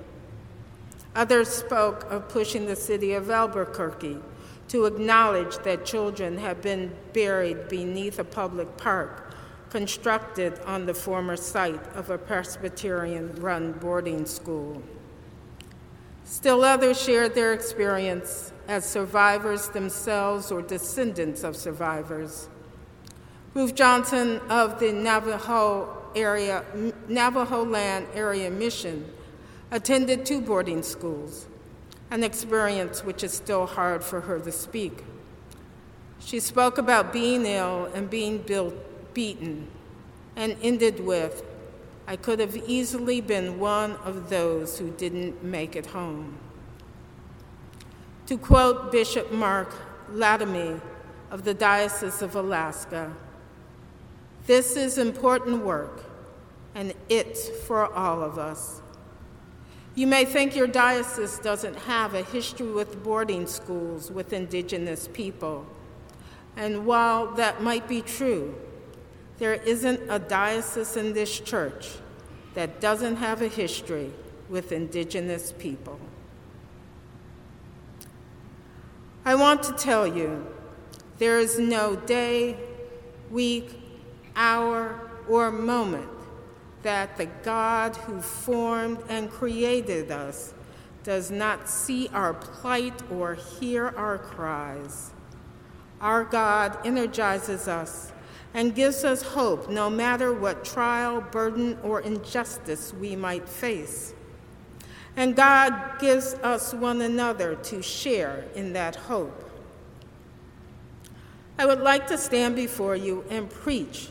Others 1.18 1.50
spoke 1.50 2.10
of 2.10 2.30
pushing 2.30 2.66
the 2.66 2.78
city 2.78 3.12
of 3.12 3.30
Albuquerque 3.30 4.20
to 4.70 4.86
acknowledge 4.86 5.58
that 5.66 5.86
children 5.86 6.38
have 6.38 6.62
been 6.62 6.96
buried 7.12 7.68
beneath 7.68 8.20
a 8.20 8.24
public 8.24 8.78
park 8.78 9.36
constructed 9.70 10.58
on 10.66 10.86
the 10.86 10.94
former 10.94 11.36
site 11.36 11.86
of 11.88 12.10
a 12.10 12.18
Presbyterian 12.18 13.36
run 13.42 13.74
boarding 13.74 14.26
school. 14.26 14.82
Still 16.24 16.64
others 16.64 17.02
shared 17.02 17.36
their 17.36 17.52
experience 17.52 18.54
as 18.70 18.86
survivors 18.86 19.68
themselves 19.68 20.54
or 20.54 20.62
descendants 20.62 21.44
of 21.44 21.58
survivors. 21.58 22.48
Ruth 23.56 23.74
Johnson 23.74 24.42
of 24.50 24.82
the 24.82 24.92
Navajo 24.92 26.12
area, 26.14 26.66
Navajoland 27.08 28.06
Area 28.14 28.52
Mission 28.52 29.10
attended 29.72 30.26
two 30.26 30.42
boarding 30.42 30.84
schools, 30.84 31.46
an 32.12 32.22
experience 32.22 33.06
which 33.06 33.24
is 33.24 33.32
still 33.32 33.66
hard 33.66 34.04
for 34.04 34.20
her 34.20 34.40
to 34.40 34.52
speak. 34.52 35.06
She 36.20 36.42
spoke 36.42 36.78
about 36.78 37.14
being 37.14 37.46
ill 37.46 37.86
and 37.94 38.10
being 38.10 38.40
built, 38.40 38.76
beaten, 39.14 39.70
and 40.36 40.58
ended 40.62 41.00
with, 41.00 41.42
I 42.08 42.18
could 42.18 42.42
have 42.42 42.58
easily 42.58 43.22
been 43.22 43.58
one 43.58 43.94
of 44.04 44.30
those 44.30 44.80
who 44.80 44.92
didn't 44.92 45.46
make 45.46 45.78
it 45.78 45.86
home. 45.86 46.38
To 48.26 48.38
quote 48.38 48.92
Bishop 48.92 49.32
Mark 49.32 49.74
Lattime 50.12 50.82
of 51.32 51.46
the 51.46 51.54
Diocese 51.54 52.22
of 52.22 52.36
Alaska, 52.36 53.16
this 54.46 54.76
is 54.76 54.98
important 54.98 55.64
work, 55.64 56.04
and 56.76 56.94
it's 57.10 57.50
for 57.50 57.92
all 57.94 58.22
of 58.22 58.38
us. 58.38 58.82
You 59.96 60.08
may 60.08 60.26
think 60.26 60.56
your 60.56 60.68
diocese 60.68 61.40
doesn't 61.40 61.76
have 61.76 62.14
a 62.14 62.22
history 62.22 62.70
with 62.72 63.02
boarding 63.04 63.48
schools 63.48 64.12
with 64.12 64.34
Indigenous 64.34 65.08
people. 65.14 65.66
And 66.58 66.86
while 66.86 67.34
that 67.36 67.64
might 67.64 67.88
be 67.88 68.02
true, 68.02 68.56
there 69.38 69.54
isn't 69.54 70.02
a 70.10 70.20
diocese 70.20 70.98
in 70.98 71.14
this 71.14 71.40
church 71.40 71.92
that 72.56 72.82
doesn't 72.82 73.18
have 73.18 73.42
a 73.42 73.48
history 73.48 74.12
with 74.50 74.72
Indigenous 74.72 75.54
people. 75.54 76.00
I 79.24 79.36
want 79.36 79.64
to 79.64 79.74
tell 79.74 80.06
you 80.06 80.46
there 81.18 81.40
is 81.40 81.58
no 81.58 81.96
day, 81.96 82.58
week, 83.32 83.85
hour, 84.36 85.00
or 85.28 85.52
moment 85.52 86.10
that 86.84 87.18
the 87.18 87.26
God 87.26 87.96
who 87.96 88.22
formed 88.22 89.00
and 89.10 89.30
created 89.30 90.12
us 90.12 90.54
does 91.04 91.32
not 91.32 91.68
see 91.68 92.10
our 92.14 92.34
plight 92.34 92.94
or 93.12 93.36
hear 93.36 93.94
our 93.98 94.18
cries. 94.18 95.12
Our 96.00 96.24
God 96.24 96.78
energizes 96.86 97.68
us 97.68 98.12
and 98.54 98.76
gives 98.76 99.04
us 99.04 99.22
hope 99.22 99.70
no 99.70 99.90
matter 99.90 100.34
what 100.34 100.64
trial, 100.64 101.22
burden, 101.22 101.78
or 101.84 102.02
injustice 102.02 102.94
we 102.94 103.16
might 103.16 103.50
face. 103.50 104.14
And 105.18 105.36
God 105.36 106.00
gives 106.00 106.34
us 106.36 106.74
one 106.74 107.02
another 107.02 107.56
to 107.56 107.82
share 107.82 108.46
in 108.54 108.74
that 108.74 108.96
hope. 108.96 109.42
I 111.58 111.66
would 111.66 111.80
like 111.80 112.08
to 112.08 112.18
stand 112.18 112.56
before 112.56 112.96
you 112.96 113.24
and 113.30 113.50
preach 113.50 114.10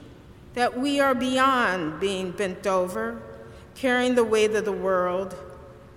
that 0.55 0.79
we 0.79 1.01
are 1.01 1.15
beyond 1.15 2.01
being 2.01 2.31
bent 2.31 2.67
over, 2.67 3.21
carrying 3.75 4.15
the 4.15 4.25
weight 4.25 4.53
of 4.53 4.65
the 4.65 4.73
world, 4.73 5.37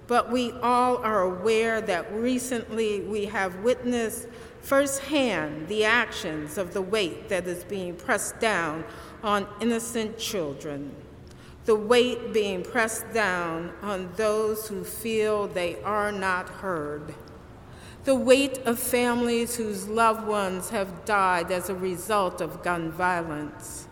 but 0.08 0.32
we 0.32 0.51
all 0.64 0.97
are 0.97 1.22
aware 1.22 1.80
that 1.82 2.12
recently 2.12 3.01
we 3.01 3.26
have 3.26 3.55
witnessed 3.58 4.28
firsthand 4.62 5.68
the 5.68 5.84
actions 5.84 6.58
of 6.58 6.74
the 6.74 6.82
weight 6.82 7.30
that 7.30 7.47
is 7.47 7.64
being 7.66 7.95
pressed 7.95 8.39
down 8.39 8.84
on 9.24 9.47
innocent 9.62 10.18
children, 10.18 10.91
the 11.66 11.76
weight 11.76 12.34
being 12.34 12.64
pressed 12.64 13.14
down 13.14 13.72
on 13.82 14.10
those 14.16 14.68
who 14.68 14.84
feel 14.84 15.47
they 15.47 15.82
are 15.84 16.12
not 16.12 16.49
heard, 16.49 17.14
the 18.05 18.16
weight 18.16 18.58
of 18.60 18.80
families 18.80 19.58
whose 19.58 19.88
loved 19.88 20.26
ones 20.26 20.70
have 20.70 21.05
died 21.05 21.51
as 21.51 21.70
a 21.70 21.76
result 21.76 22.41
of 22.41 22.64
gun 22.64 22.91
violence. 22.91 23.88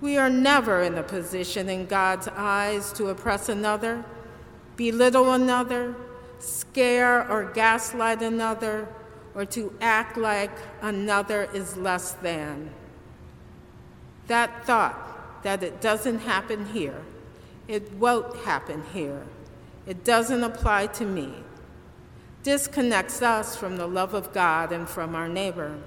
We 0.00 0.18
are 0.18 0.28
never 0.28 0.82
in 0.82 0.98
a 0.98 1.02
position 1.02 1.68
in 1.68 1.86
God's 1.86 2.28
eyes 2.28 2.92
to 2.94 3.08
oppress 3.08 3.48
another, 3.48 4.04
belittle 4.76 5.32
another, 5.32 5.94
scare 6.38 7.30
or 7.30 7.44
gaslight 7.44 8.20
another, 8.20 8.88
or 9.34 9.46
to 9.46 9.72
act 9.80 10.16
like 10.18 10.50
another 10.82 11.48
is 11.54 11.76
less 11.76 12.12
than. 12.12 12.70
That 14.26 14.66
thought 14.66 15.42
that 15.42 15.62
it 15.62 15.80
doesn't 15.80 16.20
happen 16.20 16.66
here, 16.66 17.00
it 17.66 17.92
won't 17.94 18.36
happen 18.38 18.82
here, 18.92 19.22
it 19.86 20.04
doesn't 20.04 20.42
apply 20.42 20.88
to 20.88 21.04
me, 21.06 21.32
disconnects 22.42 23.22
us 23.22 23.56
from 23.56 23.76
the 23.76 23.86
love 23.86 24.12
of 24.12 24.34
God 24.34 24.72
and 24.72 24.88
from 24.88 25.14
our 25.14 25.28
neighbor. 25.28 25.78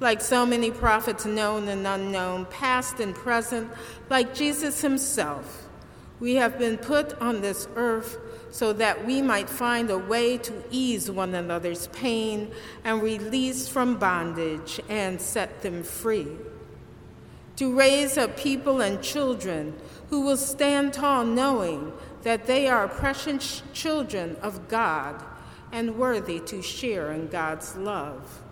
Like 0.00 0.22
so 0.22 0.46
many 0.46 0.70
prophets, 0.70 1.26
known 1.26 1.68
and 1.68 1.86
unknown, 1.86 2.46
past 2.46 3.00
and 3.00 3.14
present, 3.14 3.70
like 4.08 4.34
Jesus 4.34 4.80
himself, 4.80 5.68
we 6.20 6.34
have 6.36 6.58
been 6.58 6.78
put 6.78 7.12
on 7.20 7.42
this 7.42 7.68
earth 7.76 8.18
so 8.50 8.72
that 8.74 9.06
we 9.06 9.22
might 9.22 9.48
find 9.48 9.90
a 9.90 9.98
way 9.98 10.36
to 10.38 10.64
ease 10.70 11.10
one 11.10 11.34
another's 11.34 11.86
pain 11.88 12.50
and 12.84 13.02
release 13.02 13.68
from 13.68 13.98
bondage 13.98 14.80
and 14.88 15.20
set 15.20 15.62
them 15.62 15.82
free. 15.82 16.28
To 17.56 17.74
raise 17.74 18.16
up 18.16 18.36
people 18.36 18.80
and 18.80 19.02
children 19.02 19.78
who 20.08 20.22
will 20.22 20.36
stand 20.36 20.94
tall 20.94 21.24
knowing 21.24 21.92
that 22.22 22.46
they 22.46 22.68
are 22.68 22.88
precious 22.88 23.62
children 23.72 24.36
of 24.42 24.68
God 24.68 25.22
and 25.72 25.96
worthy 25.96 26.40
to 26.40 26.62
share 26.62 27.12
in 27.12 27.28
God's 27.28 27.76
love. 27.76 28.42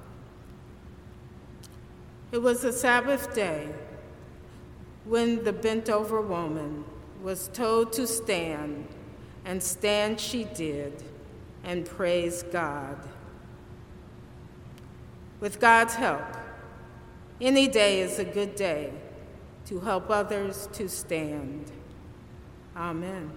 It 2.31 2.43
was 2.43 2.65
a 2.65 2.73
Sabbath 2.73 3.35
day 3.35 3.69
when 5.05 5.45
the 5.45 5.53
bent 5.53 5.89
over 5.89 6.21
woman 6.21 6.85
was 7.23 7.49
told 7.49 7.93
to 7.95 8.07
stand 8.07 8.87
and 9.45 9.63
stand 9.63 10.21
she 10.21 10.45
did 10.45 11.03
and 11.65 11.87
praise 11.87 12.43
God. 12.43 12.99
With 15.41 15.59
God's 15.59 15.95
help, 15.95 16.37
any 17.41 17.69
day 17.69 18.01
is 18.01 18.19
a 18.19 18.25
good 18.25 18.55
day 18.57 18.93
to 19.67 19.81
help 19.81 20.11
others 20.11 20.69
to 20.73 20.89
stand. 20.89 21.71
Amen. 22.77 23.31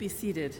Be 0.00 0.08
seated. 0.08 0.56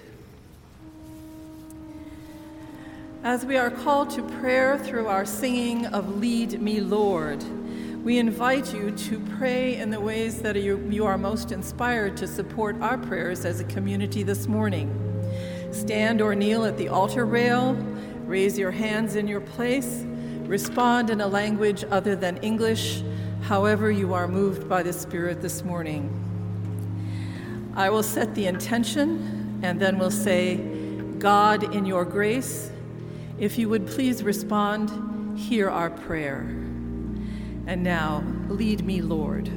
As 3.24 3.46
we 3.46 3.56
are 3.56 3.70
called 3.70 4.10
to 4.10 4.22
prayer 4.38 4.76
through 4.76 5.06
our 5.06 5.24
singing 5.24 5.86
of 5.86 6.18
Lead 6.18 6.60
Me, 6.60 6.78
Lord, 6.80 7.42
we 8.04 8.18
invite 8.18 8.74
you 8.74 8.90
to 8.90 9.18
pray 9.38 9.76
in 9.76 9.88
the 9.88 9.98
ways 9.98 10.42
that 10.42 10.56
you 10.56 11.06
are 11.06 11.16
most 11.16 11.52
inspired 11.52 12.18
to 12.18 12.26
support 12.26 12.76
our 12.82 12.98
prayers 12.98 13.46
as 13.46 13.60
a 13.60 13.64
community 13.64 14.22
this 14.22 14.46
morning. 14.46 14.90
Stand 15.72 16.20
or 16.20 16.34
kneel 16.34 16.66
at 16.66 16.76
the 16.76 16.90
altar 16.90 17.24
rail, 17.24 17.72
raise 18.26 18.58
your 18.58 18.70
hands 18.70 19.16
in 19.16 19.26
your 19.26 19.40
place, 19.40 20.04
respond 20.42 21.08
in 21.08 21.22
a 21.22 21.26
language 21.26 21.82
other 21.90 22.14
than 22.14 22.36
English, 22.42 23.02
however 23.40 23.90
you 23.90 24.12
are 24.12 24.28
moved 24.28 24.68
by 24.68 24.82
the 24.82 24.92
Spirit 24.92 25.40
this 25.40 25.64
morning. 25.64 26.19
I 27.74 27.90
will 27.90 28.02
set 28.02 28.34
the 28.34 28.46
intention 28.46 29.60
and 29.62 29.80
then 29.80 29.98
we'll 29.98 30.10
say, 30.10 30.56
God, 31.18 31.74
in 31.74 31.84
your 31.84 32.04
grace, 32.04 32.70
if 33.38 33.58
you 33.58 33.68
would 33.68 33.86
please 33.86 34.22
respond, 34.22 35.38
hear 35.38 35.68
our 35.70 35.90
prayer. 35.90 36.40
And 37.66 37.82
now, 37.82 38.24
lead 38.48 38.84
me, 38.84 39.02
Lord. 39.02 39.50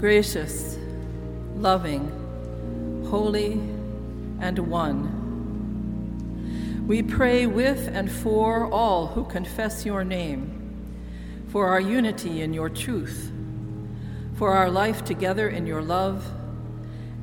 Gracious, 0.00 0.76
loving, 1.56 2.08
holy, 3.10 3.60
and 4.40 4.58
one. 4.58 5.18
We 6.86 7.02
pray 7.02 7.44
with 7.44 7.86
and 7.86 8.10
for 8.10 8.72
all 8.72 9.08
who 9.08 9.24
confess 9.24 9.84
your 9.84 10.02
name, 10.02 10.56
for 11.50 11.66
our 11.66 11.80
unity 11.80 12.40
in 12.40 12.54
your 12.54 12.70
truth, 12.70 13.30
for 14.36 14.54
our 14.54 14.70
life 14.70 15.04
together 15.04 15.50
in 15.50 15.66
your 15.66 15.82
love, 15.82 16.26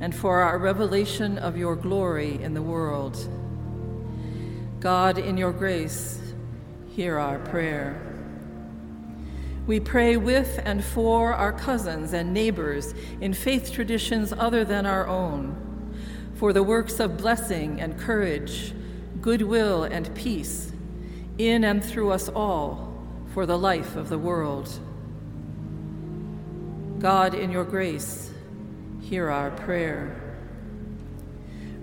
and 0.00 0.14
for 0.14 0.42
our 0.42 0.56
revelation 0.56 1.36
of 1.36 1.56
your 1.56 1.74
glory 1.74 2.40
in 2.40 2.54
the 2.54 2.62
world. 2.62 3.18
God, 4.78 5.18
in 5.18 5.36
your 5.36 5.50
grace, 5.50 6.20
hear 6.90 7.18
our 7.18 7.40
prayer. 7.40 8.07
We 9.68 9.80
pray 9.80 10.16
with 10.16 10.60
and 10.64 10.82
for 10.82 11.34
our 11.34 11.52
cousins 11.52 12.14
and 12.14 12.32
neighbors 12.32 12.94
in 13.20 13.34
faith 13.34 13.70
traditions 13.70 14.32
other 14.32 14.64
than 14.64 14.86
our 14.86 15.06
own, 15.06 15.94
for 16.36 16.54
the 16.54 16.62
works 16.62 16.98
of 17.00 17.18
blessing 17.18 17.78
and 17.78 17.98
courage 17.98 18.72
goodwill, 19.20 19.84
and 19.84 20.14
peace 20.14 20.72
in 21.36 21.64
and 21.64 21.84
through 21.84 22.12
us 22.12 22.30
all 22.30 22.94
for 23.34 23.44
the 23.44 23.58
life 23.58 23.94
of 23.94 24.08
the 24.08 24.16
world. 24.16 24.70
God, 26.98 27.34
in 27.34 27.50
your 27.50 27.64
grace, 27.64 28.30
hear 29.02 29.28
our 29.28 29.50
prayer. 29.50 30.18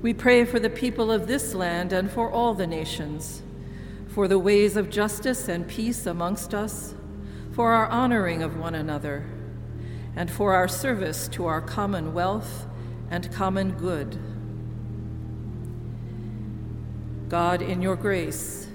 We 0.02 0.14
pray 0.14 0.44
for 0.46 0.60
the 0.60 0.72
people 0.72 1.12
of 1.12 1.28
this 1.28 1.54
land 1.54 1.94
and 1.94 2.10
for 2.10 2.32
all 2.32 2.56
the 2.56 2.66
nations, 2.66 3.44
for 4.08 4.28
the 4.28 4.40
ways 4.40 4.76
of 4.76 4.90
justice 4.90 5.48
and 5.48 5.68
peace 5.68 6.08
amongst 6.08 6.56
us, 6.56 6.96
for 7.56 7.72
our 7.72 7.88
honoring 7.88 8.44
of 8.44 8.58
one 8.58 8.76
another, 8.76 9.24
and 10.14 10.30
for 10.30 10.54
our 10.54 10.68
service 10.68 11.30
to 11.30 11.46
our 11.46 11.62
common 11.62 12.14
wealth 12.14 12.68
and 13.10 13.32
common 13.32 13.72
good. 13.72 14.20
God, 17.30 17.62
in 17.62 17.82
your 17.82 17.96
grace, 17.96 18.68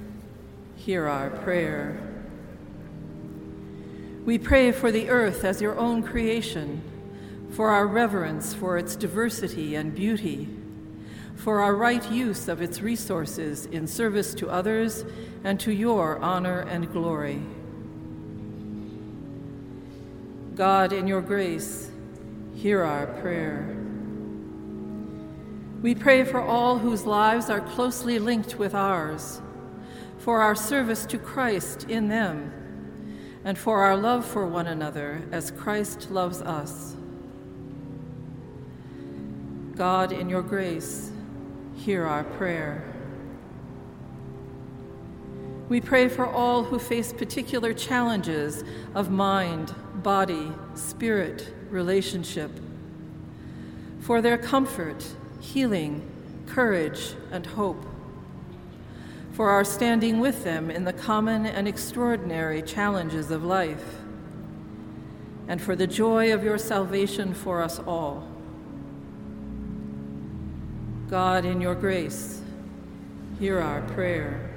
hear 0.76 1.06
our 1.06 1.28
prayer. 1.28 2.00
We 4.24 4.38
pray 4.38 4.72
for 4.72 4.90
the 4.90 5.10
earth 5.10 5.44
as 5.44 5.60
your 5.60 5.78
own 5.78 6.02
creation, 6.02 6.82
for 7.50 7.68
our 7.68 7.86
reverence 7.86 8.54
for 8.54 8.78
its 8.78 8.96
diversity 8.96 9.74
and 9.74 9.94
beauty, 9.94 10.48
for 11.36 11.60
our 11.60 11.74
right 11.74 12.10
use 12.10 12.48
of 12.48 12.62
its 12.62 12.80
resources 12.80 13.66
in 13.66 13.86
service 13.86 14.32
to 14.36 14.48
others 14.48 15.04
and 15.44 15.60
to 15.60 15.70
your 15.70 16.18
honor 16.20 16.60
and 16.60 16.90
glory. 16.90 17.42
God, 20.54 20.92
in 20.92 21.06
your 21.06 21.20
grace, 21.20 21.90
hear 22.54 22.82
our 22.82 23.06
prayer. 23.06 23.76
We 25.82 25.94
pray 25.94 26.24
for 26.24 26.40
all 26.42 26.78
whose 26.78 27.06
lives 27.06 27.48
are 27.48 27.60
closely 27.60 28.18
linked 28.18 28.58
with 28.58 28.74
ours, 28.74 29.40
for 30.18 30.42
our 30.42 30.54
service 30.54 31.06
to 31.06 31.18
Christ 31.18 31.84
in 31.84 32.08
them, 32.08 32.52
and 33.44 33.56
for 33.56 33.82
our 33.82 33.96
love 33.96 34.26
for 34.26 34.46
one 34.46 34.66
another 34.66 35.22
as 35.32 35.50
Christ 35.50 36.10
loves 36.10 36.42
us. 36.42 36.96
God, 39.74 40.12
in 40.12 40.28
your 40.28 40.42
grace, 40.42 41.10
hear 41.74 42.04
our 42.04 42.24
prayer. 42.24 42.84
We 45.70 45.80
pray 45.80 46.08
for 46.08 46.26
all 46.26 46.64
who 46.64 46.78
face 46.78 47.12
particular 47.12 47.72
challenges 47.72 48.64
of 48.94 49.10
mind, 49.10 49.74
body, 50.02 50.52
spirit, 50.74 51.52
relationship, 51.70 52.50
for 54.00 54.20
their 54.20 54.38
comfort 54.38 55.06
healing, 55.40 56.02
courage, 56.46 57.14
and 57.32 57.46
hope, 57.46 57.84
for 59.32 59.50
our 59.50 59.64
standing 59.64 60.20
with 60.20 60.44
them 60.44 60.70
in 60.70 60.84
the 60.84 60.92
common 60.92 61.46
and 61.46 61.66
extraordinary 61.66 62.62
challenges 62.62 63.30
of 63.30 63.42
life, 63.42 63.96
and 65.48 65.60
for 65.60 65.74
the 65.74 65.86
joy 65.86 66.32
of 66.32 66.44
your 66.44 66.58
salvation 66.58 67.34
for 67.34 67.62
us 67.62 67.78
all. 67.80 68.28
God, 71.08 71.44
in 71.44 71.60
your 71.60 71.74
grace, 71.74 72.40
hear 73.38 73.58
our 73.58 73.80
prayer. 73.80 74.50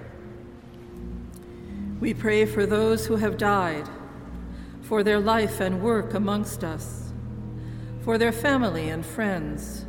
We 2.00 2.14
pray 2.14 2.46
for 2.46 2.66
those 2.66 3.08
who 3.08 3.16
have 3.16 3.38
died, 3.38 3.88
for 4.94 5.02
their 5.02 5.20
life 5.20 5.60
and 5.60 5.82
work 5.82 6.14
amongst 6.14 6.64
us, 6.64 7.12
for 8.04 8.20
their 8.20 8.32
family 8.32 8.90
and 8.90 9.04
friends 9.04 9.88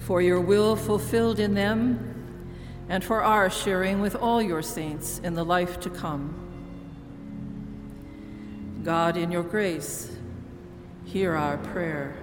for 0.00 0.20
your 0.20 0.40
will 0.40 0.74
fulfilled 0.74 1.38
in 1.38 1.54
them, 1.54 2.34
and 2.88 3.04
for 3.04 3.22
our 3.22 3.48
sharing 3.48 4.00
with 4.00 4.16
all 4.16 4.42
your 4.42 4.60
saints 4.60 5.20
in 5.20 5.34
the 5.34 5.44
life 5.44 5.78
to 5.78 5.88
come. 5.88 6.34
God, 8.82 9.16
in 9.16 9.30
your 9.30 9.44
grace, 9.44 10.10
hear 11.04 11.36
our 11.36 11.56
prayer. 11.56 12.16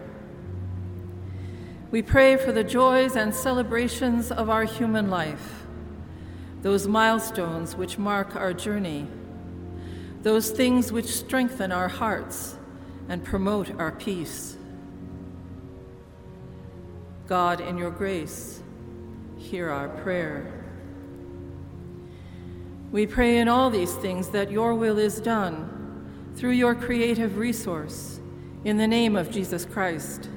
We 1.92 2.02
pray 2.02 2.36
for 2.36 2.52
the 2.52 2.66
joys 2.66 3.16
and 3.16 3.34
celebrations 3.34 4.34
of 4.34 4.50
our 4.50 4.66
human 4.66 5.10
life, 5.10 5.64
those 6.62 6.90
milestones 6.90 7.78
which 7.78 7.98
mark 7.98 8.36
our 8.36 8.52
journey, 8.52 9.08
those 10.24 10.50
things 10.50 10.92
which 10.92 11.06
strengthen 11.06 11.72
our 11.72 11.90
hearts 11.90 12.58
and 13.10 13.24
promote 13.24 13.78
our 13.80 13.92
peace. 13.92 14.58
God, 17.28 17.62
in 17.62 17.78
your 17.78 17.92
grace, 17.92 18.62
hear 19.38 19.70
our 19.70 19.90
prayer. 19.90 20.52
We 22.92 23.06
pray 23.06 23.38
in 23.38 23.48
all 23.48 23.70
these 23.70 23.94
things 23.96 24.30
that 24.30 24.52
your 24.52 24.76
will 24.76 24.98
is 24.98 25.20
done 25.20 26.32
through 26.36 26.52
your 26.52 26.74
creative 26.74 27.38
resource, 27.38 28.20
in 28.64 28.78
the 28.78 28.88
name 28.88 29.16
of 29.16 29.30
Jesus 29.30 29.66
Christ, 29.66 30.30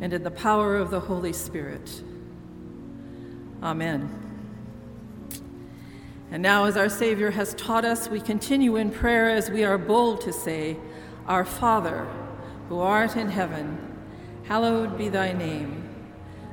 and 0.00 0.12
in 0.12 0.22
the 0.22 0.30
power 0.30 0.76
of 0.76 0.90
the 0.90 1.00
Holy 1.00 1.32
Spirit. 1.32 2.02
Amen. 3.62 4.23
And 6.30 6.42
now, 6.42 6.64
as 6.64 6.76
our 6.76 6.88
Savior 6.88 7.30
has 7.30 7.54
taught 7.54 7.84
us, 7.84 8.08
we 8.08 8.20
continue 8.20 8.76
in 8.76 8.90
prayer 8.90 9.30
as 9.30 9.50
we 9.50 9.64
are 9.64 9.78
bold 9.78 10.20
to 10.22 10.32
say, 10.32 10.76
Our 11.26 11.44
Father, 11.44 12.06
who 12.68 12.80
art 12.80 13.16
in 13.16 13.28
heaven, 13.28 13.78
hallowed 14.44 14.98
be 14.98 15.08
thy 15.08 15.32
name. 15.32 15.88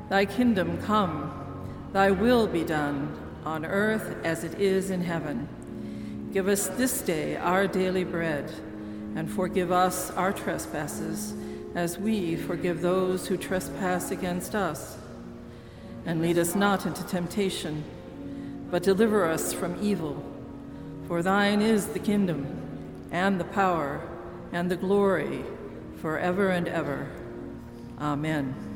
Thy 0.09 0.25
kingdom 0.25 0.81
come, 0.83 1.87
thy 1.93 2.11
will 2.11 2.47
be 2.47 2.63
done, 2.63 3.17
on 3.45 3.65
earth 3.65 4.17
as 4.23 4.43
it 4.43 4.59
is 4.59 4.91
in 4.91 5.01
heaven. 5.01 5.47
Give 6.31 6.47
us 6.47 6.67
this 6.69 7.01
day 7.01 7.37
our 7.37 7.67
daily 7.67 8.03
bread, 8.03 8.51
and 9.15 9.29
forgive 9.29 9.71
us 9.71 10.11
our 10.11 10.31
trespasses, 10.31 11.33
as 11.75 11.97
we 11.97 12.35
forgive 12.35 12.81
those 12.81 13.27
who 13.27 13.37
trespass 13.37 14.11
against 14.11 14.53
us. 14.53 14.97
And 16.05 16.21
lead 16.21 16.37
us 16.37 16.55
not 16.55 16.85
into 16.85 17.05
temptation, 17.05 17.83
but 18.71 18.83
deliver 18.83 19.25
us 19.25 19.53
from 19.53 19.77
evil. 19.81 20.23
For 21.07 21.21
thine 21.21 21.61
is 21.61 21.87
the 21.87 21.99
kingdom, 21.99 22.47
and 23.11 23.39
the 23.39 23.43
power, 23.43 24.01
and 24.53 24.71
the 24.71 24.77
glory, 24.77 25.43
forever 26.01 26.49
and 26.49 26.67
ever. 26.67 27.07
Amen. 27.99 28.70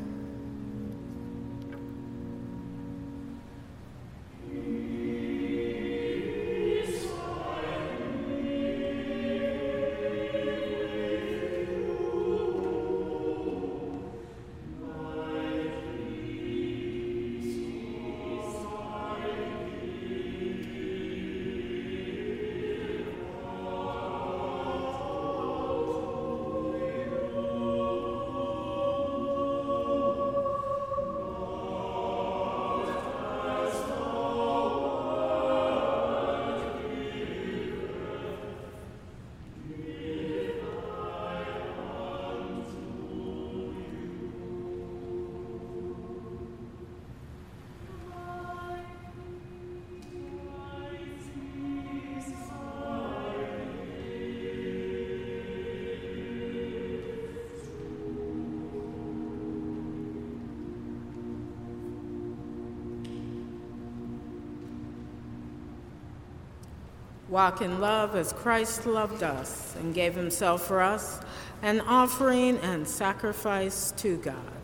Walk 67.35 67.61
in 67.61 67.81
love 67.81 68.15
as 68.15 68.31
Christ 68.31 68.85
loved 68.85 69.21
us 69.21 69.75
and 69.75 69.93
gave 69.93 70.15
himself 70.15 70.65
for 70.65 70.81
us, 70.81 71.19
an 71.61 71.81
offering 71.81 72.57
and 72.59 72.87
sacrifice 72.87 73.91
to 73.97 74.15
God. 74.15 74.54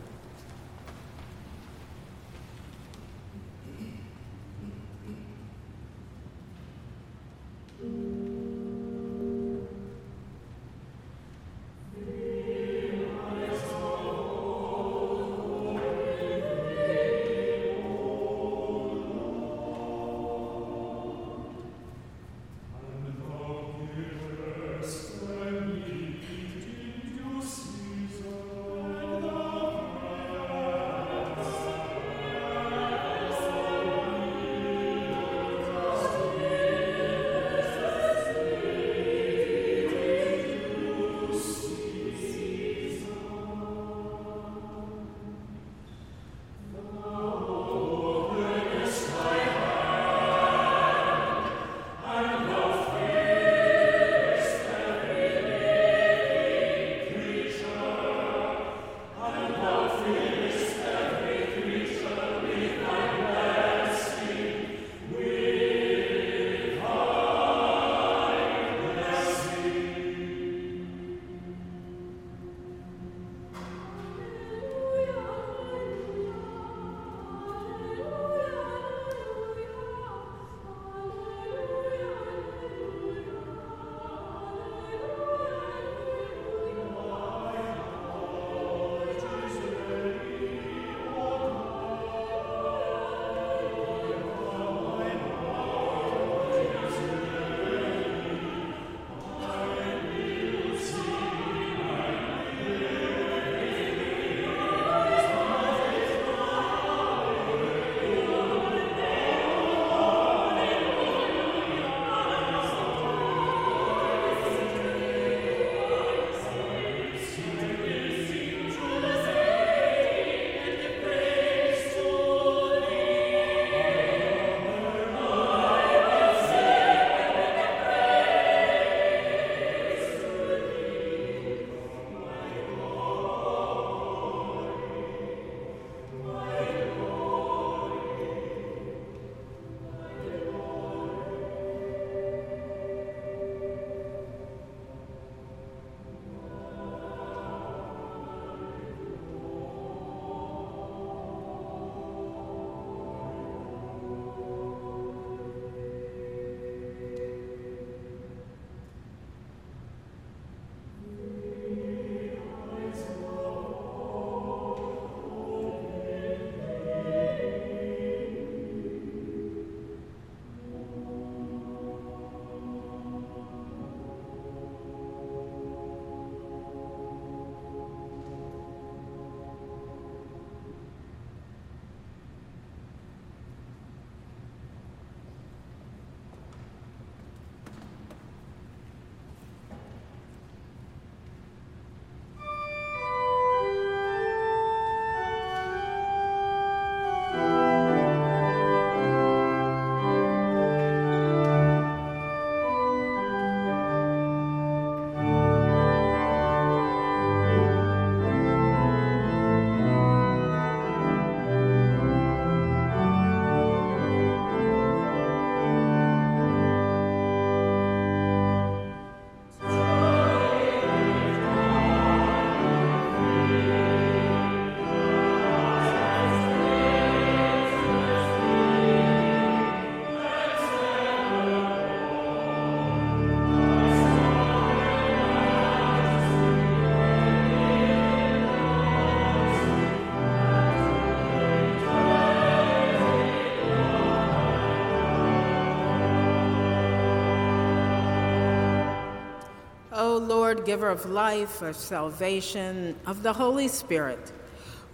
Lord, 250.34 250.64
giver 250.64 250.88
of 250.88 251.04
life, 251.04 251.60
of 251.60 251.76
salvation, 251.76 252.98
of 253.04 253.22
the 253.22 253.34
Holy 253.34 253.68
Spirit, 253.68 254.32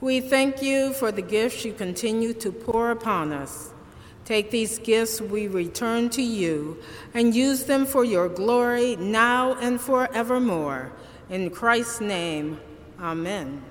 we 0.01 0.21
thank 0.21 0.63
you 0.63 0.93
for 0.95 1.13
the 1.13 1.23
gifts 1.23 1.65
you 1.65 1.73
continue 1.73 2.33
to 2.35 2.51
pour 2.51 2.91
upon 2.91 3.33
us. 3.33 3.73
Take 4.25 4.51
these 4.51 4.81
gifts 4.81 5.21
we 5.21 5.47
return 5.47 6.11
to 6.11 6.23
you 6.23 6.83
and 7.15 7.37
use 7.37 7.67
them 7.67 7.87
for 7.87 8.05
your 8.05 8.29
glory 8.29 8.97
now 8.97 9.55
and 9.61 9.81
forevermore. 9.81 10.91
In 11.31 11.51
Christ's 11.51 12.01
name, 12.01 12.61
amen. 13.01 13.63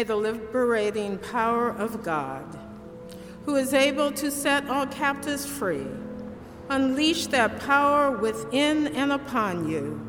May 0.00 0.04
the 0.04 0.16
liberating 0.16 1.18
power 1.18 1.68
of 1.68 2.02
God, 2.02 2.58
who 3.44 3.56
is 3.56 3.74
able 3.74 4.10
to 4.12 4.30
set 4.30 4.66
all 4.70 4.86
captives 4.86 5.44
free, 5.44 5.86
unleash 6.70 7.26
that 7.26 7.60
power 7.60 8.10
within 8.10 8.86
and 8.96 9.12
upon 9.12 9.68
you, 9.68 10.00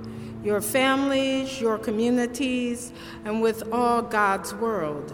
your 0.46 0.62
families, 0.62 1.60
your 1.60 1.78
communities, 1.78 2.94
and 3.26 3.42
with 3.42 3.70
all 3.74 4.02
God's 4.02 4.54
world. 4.54 5.14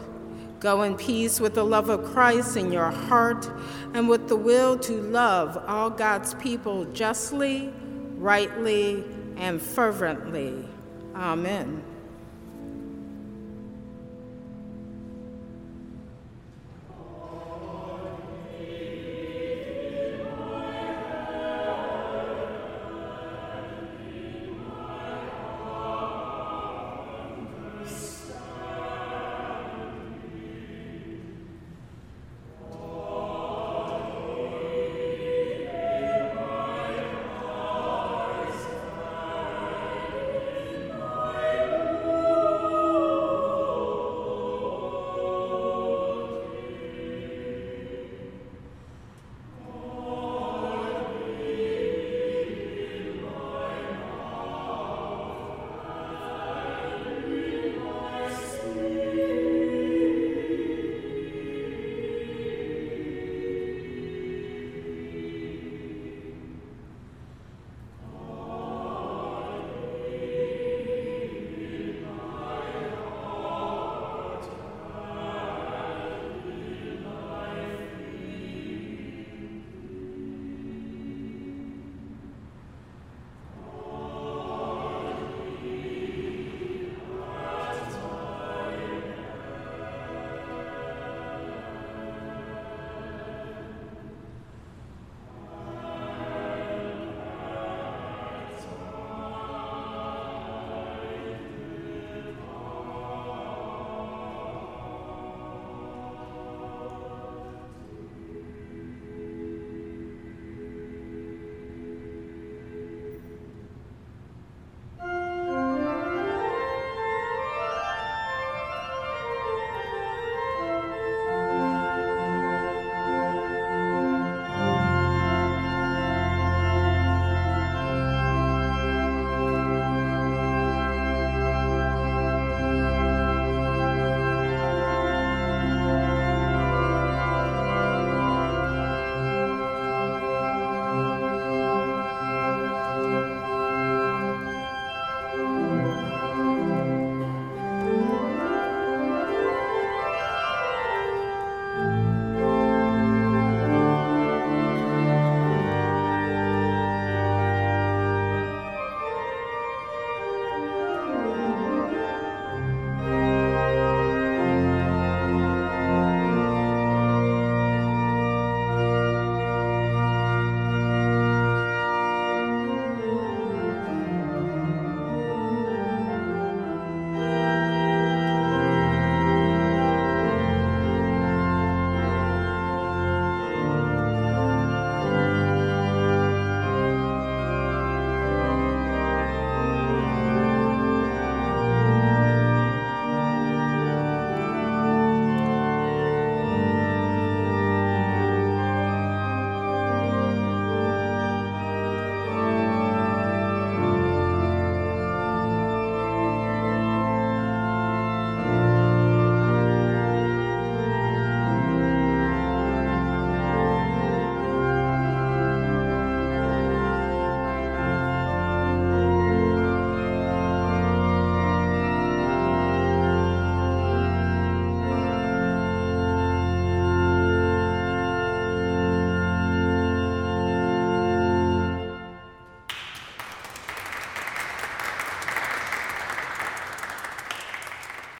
Go 0.59 0.83
in 0.83 0.95
peace 0.95 1.39
with 1.39 1.55
the 1.55 1.65
love 1.65 1.89
of 1.89 2.13
Christ 2.13 2.55
in 2.55 2.71
your 2.71 2.91
heart 2.91 3.49
and 3.95 4.07
with 4.07 4.27
the 4.27 4.37
will 4.37 4.77
to 4.77 5.01
love 5.01 5.57
all 5.65 5.89
God's 5.89 6.35
people 6.35 6.85
justly, 6.93 7.73
rightly, 8.17 9.03
and 9.37 9.59
fervently. 9.59 10.63
Amen. 11.15 11.96